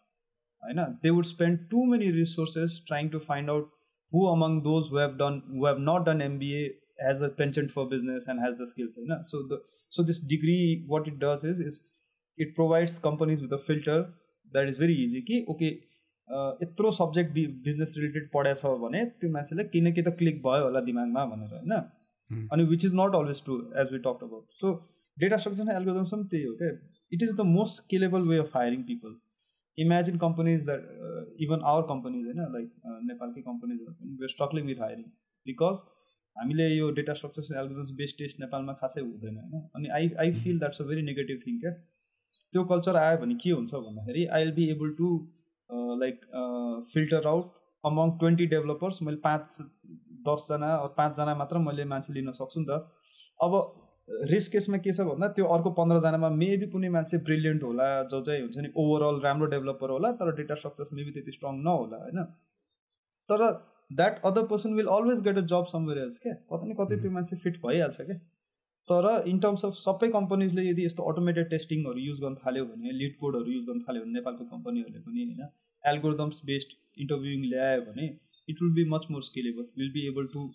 [1.01, 3.69] They would spend too many resources trying to find out
[4.12, 6.62] who among those who have done who have not done MBA
[7.00, 9.20] has a penchant for business and has the skills you know?
[9.22, 9.60] so the
[9.90, 11.82] so this degree what it does is is
[12.38, 13.98] it provides companies with a filter
[14.52, 15.70] that is very easy कि okay
[16.62, 20.80] यत्रो subject बि business related पढाएछ भने त्यो मान्छेलाई किन कि त click भयो होला
[20.88, 24.72] दिमागमा भनेर होइन अनि which is not always true as we talk about so
[25.18, 26.70] data structure algorithms पनि त्यही हो क्या
[27.12, 29.16] it is the most scalable way of hiring people
[29.78, 32.69] imagine companies that even our companies होइन लाइक
[33.09, 35.05] नेपालकै कम्पनीजहरू पनि were struggling with hiring
[35.45, 35.84] because
[36.36, 39.61] हामीले यो data structures algorithms based test नेपालमा खासै हुँदैन होइन?
[39.75, 41.71] अनि I I feel that's a very negative thing क्या?
[42.53, 45.07] त्यो कल्चर आयो भने के हुन्छ भन्दाखेरि I will be able to
[46.01, 46.21] like
[46.93, 49.57] filter out among twenty developers मैले पाँच
[50.28, 52.80] दसजना पाँचजना मात्र मैले मान्छे लिन सक्छु नि त।
[53.43, 53.53] अब
[54.09, 58.41] रिस्क केसमा के छ भन्दा त्यो अर्को पन्ध्रजनामा मेबी कुनै मान्छे ब्रिलियन्ट होला जो चाहिँ
[58.41, 62.23] हुन्छ नि ओभरअल राम्रो डेभलपर होला तर डेटा स्ट्रक्चर्स मेबी त्यति स्ट्रङ नहोला होइन?
[63.29, 63.43] तर
[63.91, 66.33] that other person will always get a job somewhere else क्या?
[66.51, 68.17] कतै न कतै त्यो मान्छे फिट भइहाल्छ क्या?
[68.89, 73.17] तर इन टर्म्स अफ सबै कम्पनीजले यदि यस्तो अटोमेटेड टेस्टिङहरू युज गर्न थाल्यो भने लिड
[73.23, 75.51] कोडहरू युज गर्न थाल्यो भने नेपालको कम्पनीहरूले पनि होइन?
[75.83, 78.07] एल्गोरिदम्स बेस्ड इन्टरभ्युङ ल्यायो भने
[78.47, 80.47] it will be much more scalable will be able to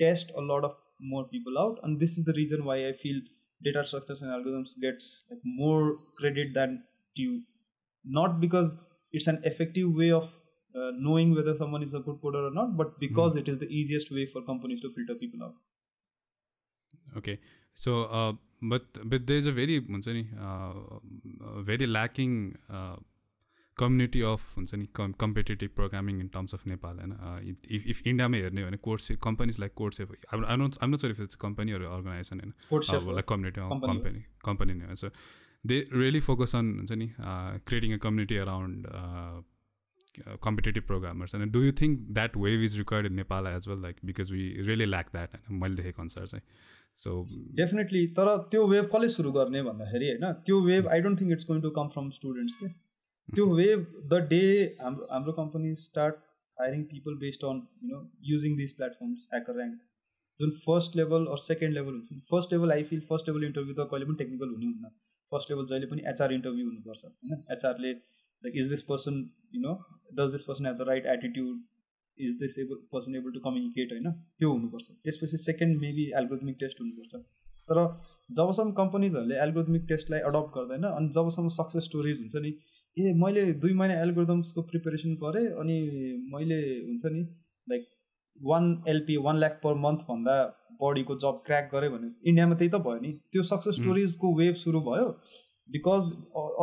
[0.00, 1.78] test a lot of more people out.
[1.82, 3.20] And this is the reason why i feel
[3.62, 6.82] data structures and algorithms gets like more credit than
[7.16, 7.42] due.
[8.04, 8.76] Not because
[9.12, 10.24] it's an effective way of
[10.74, 13.40] uh, knowing whether someone is a good coder or not but because mm.
[13.40, 15.54] it is the easiest way for companies to filter people out.
[17.16, 17.40] Okay.
[17.74, 18.32] So uh,
[18.62, 20.72] but but there's a very uh,
[21.62, 22.96] very lacking uh,
[23.82, 24.40] community of
[25.24, 29.74] competitive programming in terms of Nepal and if, if India may hear course companies like
[29.74, 30.00] Course
[30.32, 32.52] I'm, I'm not I'm not sure if it's a company or organization and
[33.18, 35.10] like community company company so
[35.64, 36.66] they really focus on
[37.66, 38.86] creating a community around
[40.42, 43.98] competitive programmers and do you think that wave is required in Nepal as well like
[44.04, 46.42] because we really lack that मैले देखेको अनुसार चाहिँ
[46.98, 47.12] so
[47.56, 51.46] definitely तर त्यो wave कसले सुरु गर्ने भन्दाखेरि होइन त्यो wave I don't think it's
[51.50, 52.68] going to come from students के
[53.28, 54.42] त्यो वेभ द डे
[54.78, 56.14] हाम्रो हाम्रो company start
[56.56, 59.78] hiring people based on you know using this platforms hacker rank
[60.40, 63.74] जुन first level or second level हुन्छ नि first level I feel first level interview
[63.74, 64.90] त कहिले पनि टेक्निकल हुने हुन्न
[65.32, 69.20] फर्स्ट लेभल जहिले पनि एचआर इन्टरभ्यू हुनुपर्छ होइन एचआरले like is this person
[69.54, 69.74] you know
[70.14, 71.60] does this person have the right attitude
[72.18, 76.80] is this able person able to communicate होइन त्यो हुनुपर्छ त्यसपछि सेकेन्ड मेबी एल्गोरिथमिक टेस्ट
[76.80, 77.22] हुनुपर्छ
[77.68, 77.80] तर
[78.32, 82.52] जबसम्म कम्पनीजहरूले एल्गोरिथमिक टेस्टलाई अडप्ट गर्दैन अनि जबसम्म सक्सेस स्टोरिज हुन्छ नि
[82.96, 85.76] ए मैले दुई महिना एल्गोरिदम्सको प्रिपेरेसन गरेँ अनि
[86.32, 87.20] मैले हुन्छ नि
[87.66, 87.86] like
[88.40, 90.34] one LP one lakh per मन्थभन्दा
[90.80, 94.80] बडीको जब क्र्याक गरेँ भने इन्डियामा त्यही त भयो नि। त्यो सक्सेस स्टोरिजको वेभ सुरु
[94.88, 95.08] भयो
[95.76, 96.10] because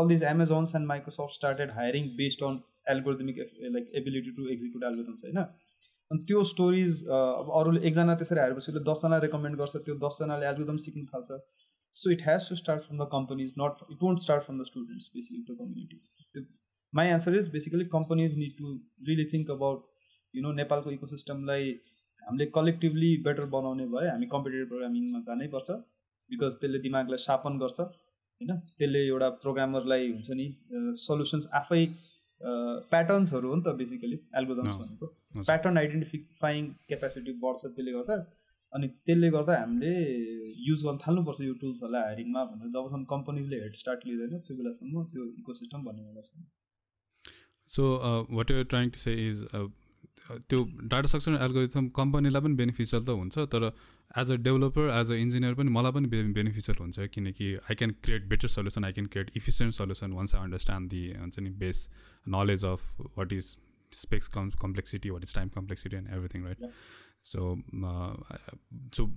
[0.02, 2.60] all these Amazons and Microsoft started hiring based on
[2.96, 3.40] algorithmic
[3.78, 5.40] like ability to execute algorithms होइन।
[6.12, 10.78] अनि त्यो स्टोरिज अब अरूले एकजना त्यसरी हारेपछि उसले दसजना रेकमेन्ड गर्छ त्यो दसजनाले एल्गोरिदम
[10.86, 11.40] सिक्नु थाल्छ।
[11.96, 15.12] So it has to start from the companies not it won't start from the students
[15.16, 15.98] basically the community
[16.94, 18.74] my answer is basically companies need to
[19.08, 19.80] really think about
[20.34, 21.70] you know नेपालको इको सिस्टमलाई
[22.22, 25.78] हामीले collectively better बनाउने भए हामी competitive प्रोग्रामिङमा जानै पर्छ
[26.30, 28.52] because त्यसले दिमागलाई सापन गर्छ होइन?
[28.78, 30.48] त्यसले एउटा प्रोग्रामरलाई हुन्छ नि
[31.04, 31.84] सल्युसन्स आफै
[32.42, 35.06] प्याटर्न्सहरू हो नि त बेसिकली एल्गोदम्स भनेको।
[35.46, 38.18] प्याटर्न आइडेन्टिफाइङ क्यापेसिटी बढ्छ त्यसले गर्दा।
[38.74, 39.92] अनि त्यसले गर्दा हामीले
[40.68, 45.26] युज गर्न थाल्नुपर्छ यो टुल्सहरूलाई हायरिङमा भनेर जबसम्म कम्पनीले हेड स्टार्ट लिँदैन त्यो बेलासम्म त्यो
[45.42, 46.48] इको सिस्टम भन्ने एउटा छैन
[47.70, 47.92] so
[48.40, 49.46] what you're trying to say is
[50.50, 50.64] त्यो
[50.94, 53.70] डाटा सक्सन एल्गोरिथम कम्पनीलाई पनि बेनिफिसियल त हुन्छ तर
[54.22, 58.28] as a developer as a engineer पनि मलाई पनि बेनिफिसियल हुन्छ किनकि I can create
[58.34, 61.88] better solution I can create efficient solution once I understand the हुन्छ नि base
[62.64, 62.82] of
[63.16, 63.58] what is
[63.92, 66.60] space com- complexity, what is time complexity, and everything, right?
[67.30, 68.14] So uh,
[68.92, 69.10] so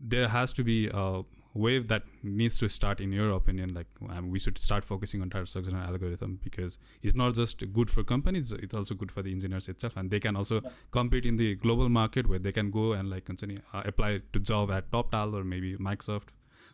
[0.00, 1.22] there has to be a
[1.54, 5.30] wave that needs to start in your opinion like um, we should start focusing on
[5.30, 9.32] target selection algorithm because it's not just good for companies it's also good for the
[9.32, 10.70] engineers itself and they can also yeah.
[10.92, 14.38] compete in the global market where they can go and like continue, uh, apply to
[14.38, 16.28] job at toptal or maybe microsoft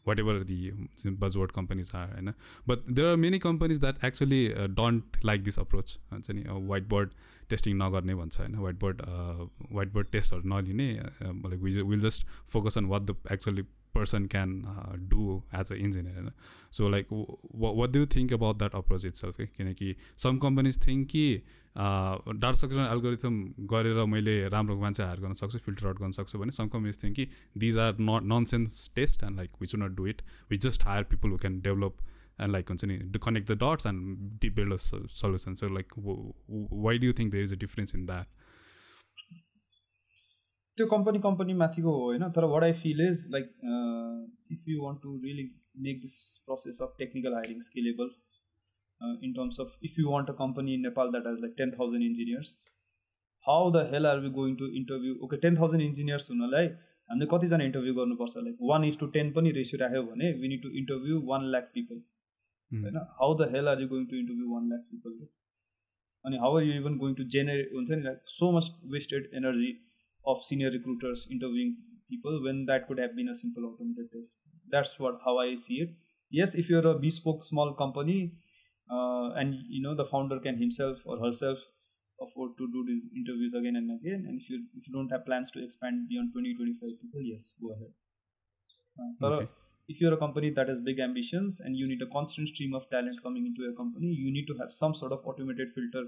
[0.04, 2.34] whatever the um, buzzword companies are you know?
[2.66, 7.10] but there are many companies that actually uh, don't like this approach uh, uh whiteboard
[7.50, 9.02] testing नगर्ने भन्छ होइन। White board
[9.72, 10.92] white board टेस्टहरू नलिने
[11.22, 13.62] like will just focus on what the actually
[14.30, 16.30] can uh, do as an engineer होइन।
[16.76, 17.10] So like
[17.64, 21.22] what do you think about that approach itself किनकि some companies think कि
[21.76, 23.36] data structure algorithm
[23.72, 27.16] गरेर मैले राम्रो मान्छे higher गर्न सक्छु filter out गर्न सक्छु भने सम कम्पनीज थिङ्क
[27.16, 27.28] कि
[27.58, 28.22] these are not
[28.54, 31.60] nonsense test and like we should not do it we just hire people who can
[31.60, 31.96] develop
[32.39, 34.77] and like हुन्छ नि to connect the dots and build a
[35.15, 35.93] solution so like
[36.83, 38.27] why do you think there is a difference in that
[40.77, 43.53] त्यो company company माथिको हो होइन तर what I feel is like
[44.51, 45.49] if you want to really
[45.85, 48.11] make this process of technical hiring scalable
[49.23, 52.03] in terms of if you want a company in Nepal that has like ten thousand
[52.03, 52.55] engineers
[53.45, 56.71] how the hell are we going to interview okay ten thousand engineers हुनलाई
[57.09, 60.63] हामीले कतिजना interview गर्नुपर्छ like one is to ten पनि ratio राख्यो भने we need
[60.63, 62.01] to interview one lakh people
[62.73, 65.19] होइन how the hell are you going to interview one lakh people
[66.25, 69.71] अनि how are you even going to generate हुन्छ नि like so much wasted energy
[70.25, 71.75] of senior recruiters interviewing
[72.09, 74.37] people when that could have been a simple automated test.
[74.69, 75.89] That's what how I see it.
[76.31, 78.33] Yes, if you're a bespoke small company
[78.89, 81.59] uh, and you know the founder can himself or herself
[82.21, 85.25] afford to do these interviews again and again, and if you if you don't have
[85.25, 87.91] plans to expand beyond 20 25 people, yes, go ahead.
[88.99, 89.49] Uh, okay.
[89.89, 92.89] if you're a company that has big ambitions and you need a constant stream of
[92.89, 96.03] talent coming into your company, you need to have some sort of automated filter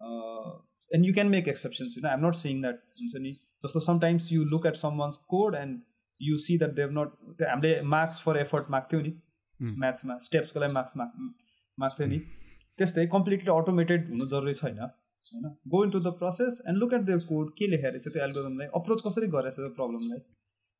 [0.00, 0.52] uh,
[0.92, 2.80] and you can make exceptions you know i'm not saying that
[3.60, 5.80] so sometimes you look at someone's code and
[6.20, 9.12] you see that they've not हामीले marks for effort माग्थ्यौँ नि
[9.84, 11.30] म्याथ्समा स्टेप्सको लागि marks माग
[11.78, 12.18] माग्थ्यो नि
[12.78, 17.18] त्यस्तै completely automated हुनु जरुरी छैन होइन go into the process and look at the
[17.32, 20.22] code के लेखेर रहेछ त्यो एल्गोरिदमलाई अप्रोच कसरी गरेछ त्यो प्रब्लमलाई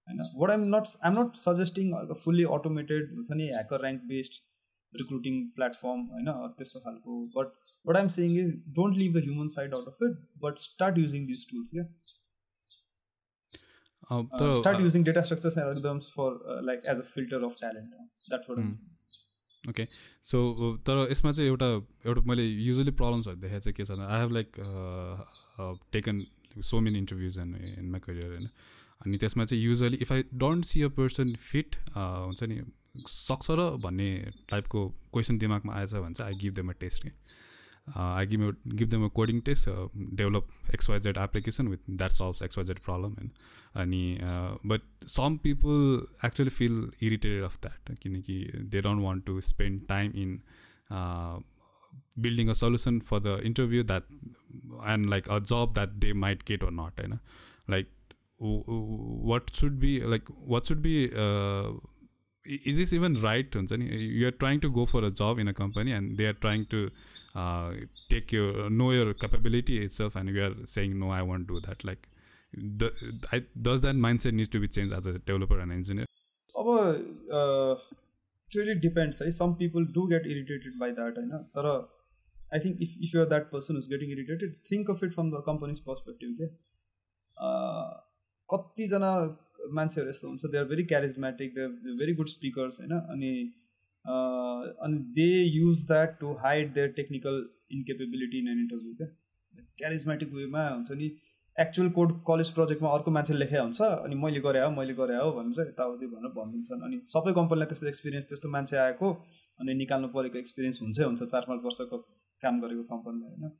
[0.09, 3.47] होइन what I'm not I'm not suggesting fully automated हुन्छ नि
[3.85, 4.43] HackerRank based
[4.93, 9.75] recruiting platform होइन त्यस्तो खालको but what I'm saying is don't leave the human side
[9.75, 11.87] out of it but start using this tools क्या
[14.55, 17.89] start using data structures and algorithms for like as a filter of talent
[18.25, 18.59] that's what
[19.65, 19.85] okay
[20.27, 20.41] so
[20.87, 21.67] तर यसमा चाहिँ एउटा
[22.07, 24.51] एउटा मैले usually प्रब्लम्सहरू देखाएको चाहिँ के छ भने I have like
[25.93, 26.25] taken
[26.63, 28.49] so many interviews in in my career होइन
[29.02, 32.62] अनि त्यसमा चाहिँ usually if I don't see a person fit हुन्छ नि
[33.08, 34.10] सक्छ र भन्ने
[34.50, 37.12] टाइपको क्वेसन दिमागमा आएछ भने चाहिँ I give them a test के
[37.98, 38.42] I give
[38.74, 43.30] give them a coding test develop XYZ application with that solve XYZ problem होइन
[43.76, 44.18] अनि
[44.66, 50.12] but some people actually feel irritated of that किनकि they don't want to spend time
[50.16, 50.40] in
[52.20, 54.12] building a solution for the interview that
[54.88, 57.18] and like a job that they might get or not होइन
[57.70, 57.90] like
[58.41, 60.95] What should be like what should be
[62.47, 66.17] is this even right you're trying to go for a job in a company and
[66.17, 66.91] they are trying to
[67.35, 67.73] uh,
[68.11, 71.85] take your know your capability itself and you are saying no i won't do that
[71.85, 72.07] like
[72.83, 72.91] the,
[73.33, 76.07] I, does that mindset need to be changed as a developer and engineer
[76.57, 77.77] uh,
[78.47, 79.33] it really depends right?
[79.33, 81.47] some people do get irritated by that I know.
[81.55, 81.91] But,
[82.53, 85.41] I think if, if you're that person who's getting irritated think of it from the
[85.43, 86.53] company's perspective okay?
[87.39, 87.95] uh,
[88.50, 89.12] कतिजना
[89.78, 92.94] मान्छेहरू यस्तो हुन्छ they are very charismatic they are very good speakers होइन?
[93.14, 93.32] अनि
[94.86, 97.42] अनि they use that to hide their technical
[97.72, 99.08] incapability in an interview क्या?
[99.78, 101.12] Charismatic वेमा हुन्छ नि
[101.58, 105.32] एक्चुअल कोड कलेज प्रोजेक्टमा अर्को मान्छे लेखेको हुन्छ अनि मैले गरे हो मैले गरे हो
[105.38, 109.12] भनेर यताउति भनेर भनिदिन्छन्। अनि सबै कम्पनीलाई त्यस्तो एक्सपिरियन्स त्यस्तो मान्छे आएको
[109.60, 111.98] अनि निकाल्नु परेको एक्सपिरियन्स हुन्छै हुन्छ चार पाँच वर्षको
[112.42, 113.52] काम गरेको कम्पनीलाई होइन?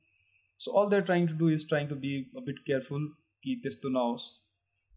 [0.60, 3.06] So all they're trying to do is trying to be a bit careful
[3.44, 4.24] कि त्यस्तो नहोस्।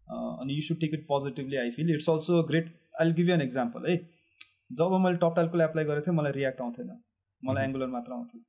[0.08, 3.42] अनि you should take it positively I feel it's also great I give you an
[3.42, 3.96] example है
[4.80, 6.90] जब मैले टप टाइलको एप्लाई गरेको थिएँ मलाई रियाक्ट आउँथेन।
[7.42, 8.40] मलाई एङ्गुलर मात्र आउँथ्यो।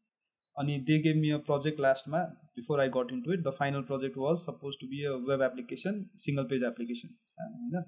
[0.57, 2.19] अनि they gave me a project लास्टमा
[2.57, 6.03] before I got into it the final project was suppose to be a web application
[6.25, 7.83] single page application सानो होइन?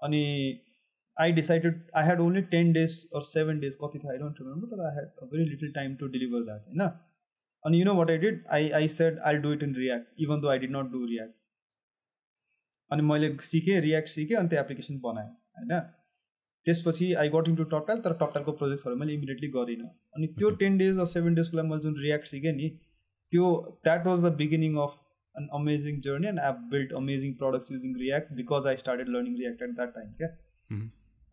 [0.00, 0.22] अनि
[1.16, 4.74] I decided I had only ten days or seven days कति थियो I don't remember
[4.74, 6.82] तर I had a very little time to deliver that होइन?
[7.64, 10.40] अनि you know what I did I I said I do it in React even
[10.40, 11.34] though I did not do React
[12.90, 15.28] अनि मैले सिकेँ react सिकेँ अनि त्यो application बनाएँ
[15.58, 15.80] होइन?
[16.66, 19.86] त्यसपछि I got in to Toptal तर टपटालको प्रोजेक्ट्सहरू मैले इमिडिएटली गरिनँ।
[20.16, 22.68] अनि त्यो टेन डेज अर सेभेन डेजको लागि मैले जुन रियाक्ट सिकेँ नि
[23.32, 23.52] त्यो
[23.84, 24.98] that was the beginning of
[25.34, 29.62] an amazing journey and I build amazing products using React because I started learning React
[29.62, 30.28] at that time क्या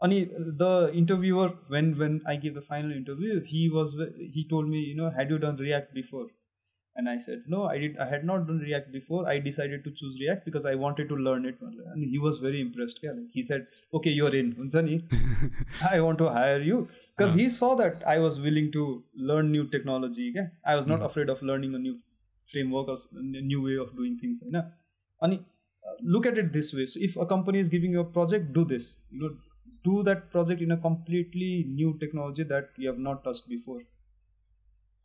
[0.02, 0.20] अनि
[0.62, 3.94] the interviewer when when I give the final interview he was
[4.36, 6.28] he told me you know had you done React before
[6.98, 7.98] and I said, no, I did.
[8.00, 9.30] I had not done React before.
[9.30, 11.56] I decided to choose React because I wanted to learn it.
[11.62, 13.00] And he was very impressed.
[13.04, 14.56] Like, he said, okay, you're in.
[15.92, 17.44] I want to hire you because uh-huh.
[17.44, 20.34] he saw that I was willing to learn new technology.
[20.66, 21.06] I was not mm.
[21.06, 22.00] afraid of learning a new
[22.52, 24.42] framework or a new way of doing things.
[24.42, 25.38] And uh,
[26.02, 26.88] look at it this way.
[26.88, 28.98] So if a company is giving you a project, do this.
[29.12, 29.36] You know,
[29.84, 33.82] do that project in a completely new technology that you have not touched before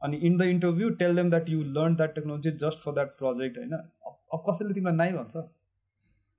[0.02, 3.58] अनि in the interview tell them that you learn that technology just for that project
[3.58, 5.46] होइन अब कसैले तिमीलाई नाइ भन्छ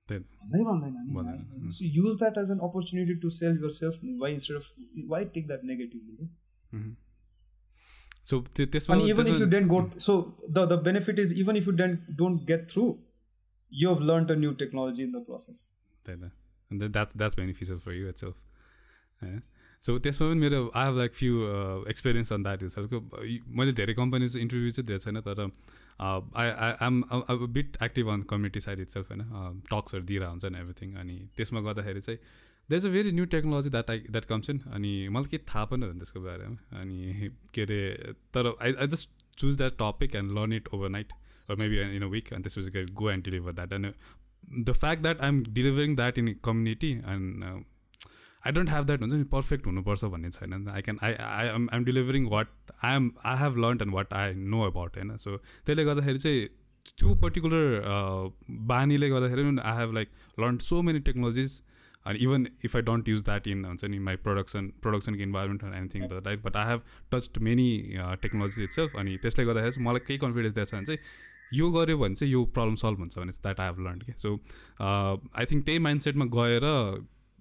[0.09, 5.25] नै भन्दैन so use that as an opportunity to self yourself why instead of why
[5.35, 6.29] take that negatively
[8.29, 10.17] so त्यसमा अनि even if you don't go so
[10.49, 12.83] the the benefit is even if you don't don't get through
[13.71, 15.63] you have learn a new technology in the process
[16.07, 19.41] that that's beneficial for you it's होइन
[19.86, 21.40] सो त्यसमा पनि मेरो I have like few
[21.88, 23.00] experience on that हिसाबको
[23.56, 25.40] मैले धेरै companies interview चाहिँ दिएको छैन तर
[26.36, 29.62] आई आई आम अब bit active on community side itself होइन?
[29.72, 32.18] टक्सहरू दिएर हुन्छ नि एभ्रिथिङ अनि त्यसमा गर्दाखेरि चाहिँ
[32.70, 35.64] there is a very new technology that I that comes in अनि मलाई केही थाहा
[35.64, 40.32] पनि हुँदैन त्यसको बारेमा। अनि के अरे तर I I just choose that topic and
[40.32, 41.12] learn it overnight
[41.50, 42.28] or maybe in a week.
[42.32, 43.72] And this was going to go and deliver that.
[43.72, 43.92] And uh,
[44.68, 45.96] the fact that i'm delivering
[48.44, 49.00] uh, I don't have that.
[49.00, 49.24] हुन्छ नि?
[49.24, 52.46] Perfect हुनुपर्छ भन्ने छैन। I can I I am I'm delivering what
[52.84, 55.16] I am I have learn and what I know about होइन?
[55.16, 56.46] So त्यसले गर्दाखेरि चाहिँ
[56.98, 57.80] त्यो पर्टिकुलर
[58.50, 60.08] बानीले गर्दाखेरि I have like
[60.40, 61.62] learn so many technologies
[62.06, 65.74] अनि even if I don't use that in हुन्छ नि my production प्रोडक्सनको environment and
[65.74, 66.80] anything the like but I have
[67.12, 70.98] touch many technology itself अनि त्यसले गर्दाखेरि चाहिँ मलाई केही कन्फिडेन्स दिएको छ भने चाहिँ
[71.52, 74.40] यो गऱ्यो भने चाहिँ यो प्रब्लम सल्भ हुन्छ भने द्याट आई हेभ लर्न कि सो
[74.82, 76.64] आई थिङ्क त्यही माइन्डसेटमा गएर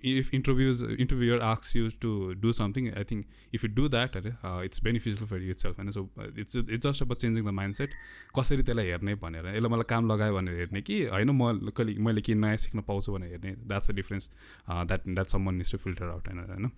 [0.03, 4.57] if interviews interviewer asks you to do something i think if you do that uh,
[4.57, 7.97] it's beneficial for you itself and so uh, it's it's just about changing the mindset
[8.37, 12.21] कसरी त्यसलाई हेर्ने भनेर यसलाई मलाई काम लगायो भनेर हेर्ने कि होइन म कहिले मैले
[12.21, 14.29] के नयाँ सिक्न पाउँछु भनेर हेर्ने that's a difference
[14.69, 16.71] that that some one needs to filter out होइन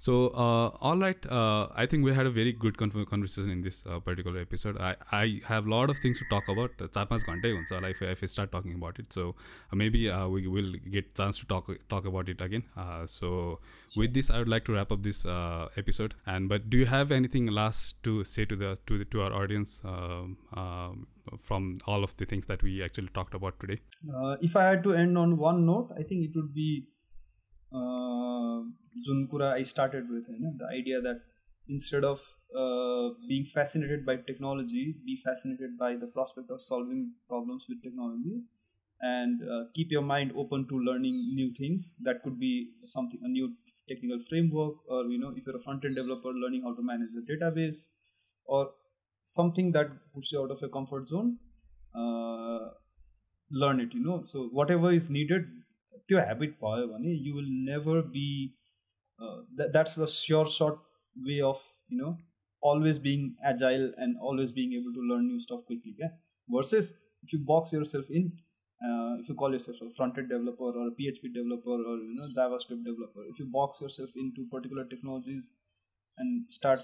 [0.00, 1.26] So, uh, all right.
[1.26, 4.78] Uh, I think we had a very good conversation in this uh, particular episode.
[4.78, 6.70] I, I have a lot of things to talk about.
[6.78, 9.12] Charpas Gante if, if I start talking about it.
[9.12, 9.34] So,
[9.70, 12.64] uh, maybe uh, we will get chance to talk talk about it again.
[12.76, 13.58] Uh, so,
[13.94, 15.26] with this, I would like to wrap up this
[15.76, 16.14] episode.
[16.26, 19.34] And but do you have anything last to say to the to the, to our
[19.34, 21.06] audience um, um,
[21.42, 23.80] from all of the things that we actually talked about today?
[24.40, 26.86] if I had to end on one note, I think it would be
[29.07, 31.23] जुन कुरा I started with होइन the idea that
[31.67, 32.19] instead of
[32.55, 38.41] uh, being fascinated by technology, be fascinated by the prospect of solving problems with technology
[39.01, 41.95] and uh, keep your mind open to learning new things.
[42.03, 43.53] That could be something, a new
[43.89, 47.09] technical framework, or you know, if you're a front end developer, learning how to manage
[47.13, 47.89] the database,
[48.45, 48.71] or
[49.25, 51.37] something that puts you out of your comfort zone.
[51.93, 52.69] Uh,
[53.51, 54.23] learn it, you know.
[54.27, 55.45] So, whatever is needed,
[56.07, 58.27] त्यो habit भयो भने you will never be
[59.21, 60.79] that's the sure short
[61.27, 61.61] way of
[61.91, 62.15] you know
[62.69, 66.13] always being agile and always being able to learn new stuff quickly yeah
[66.55, 68.31] versus if you box yourself in
[68.87, 72.29] uh, if you call yourself a front-end developer or a php developer or you know
[72.39, 75.53] javascript developer if you box yourself into particular technologies
[76.17, 76.79] and start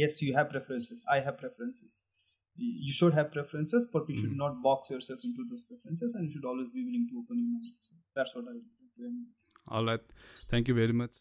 [0.00, 2.02] yes you have preferences i have preferences
[2.57, 4.37] you should have preferences, but you should mm.
[4.37, 7.51] not box yourself into those preferences, and you should always be willing to open your
[7.51, 7.73] mind.
[7.79, 8.63] So that's what I would
[8.97, 9.25] recommend.
[9.69, 9.99] All right.
[10.49, 11.15] Thank you very much.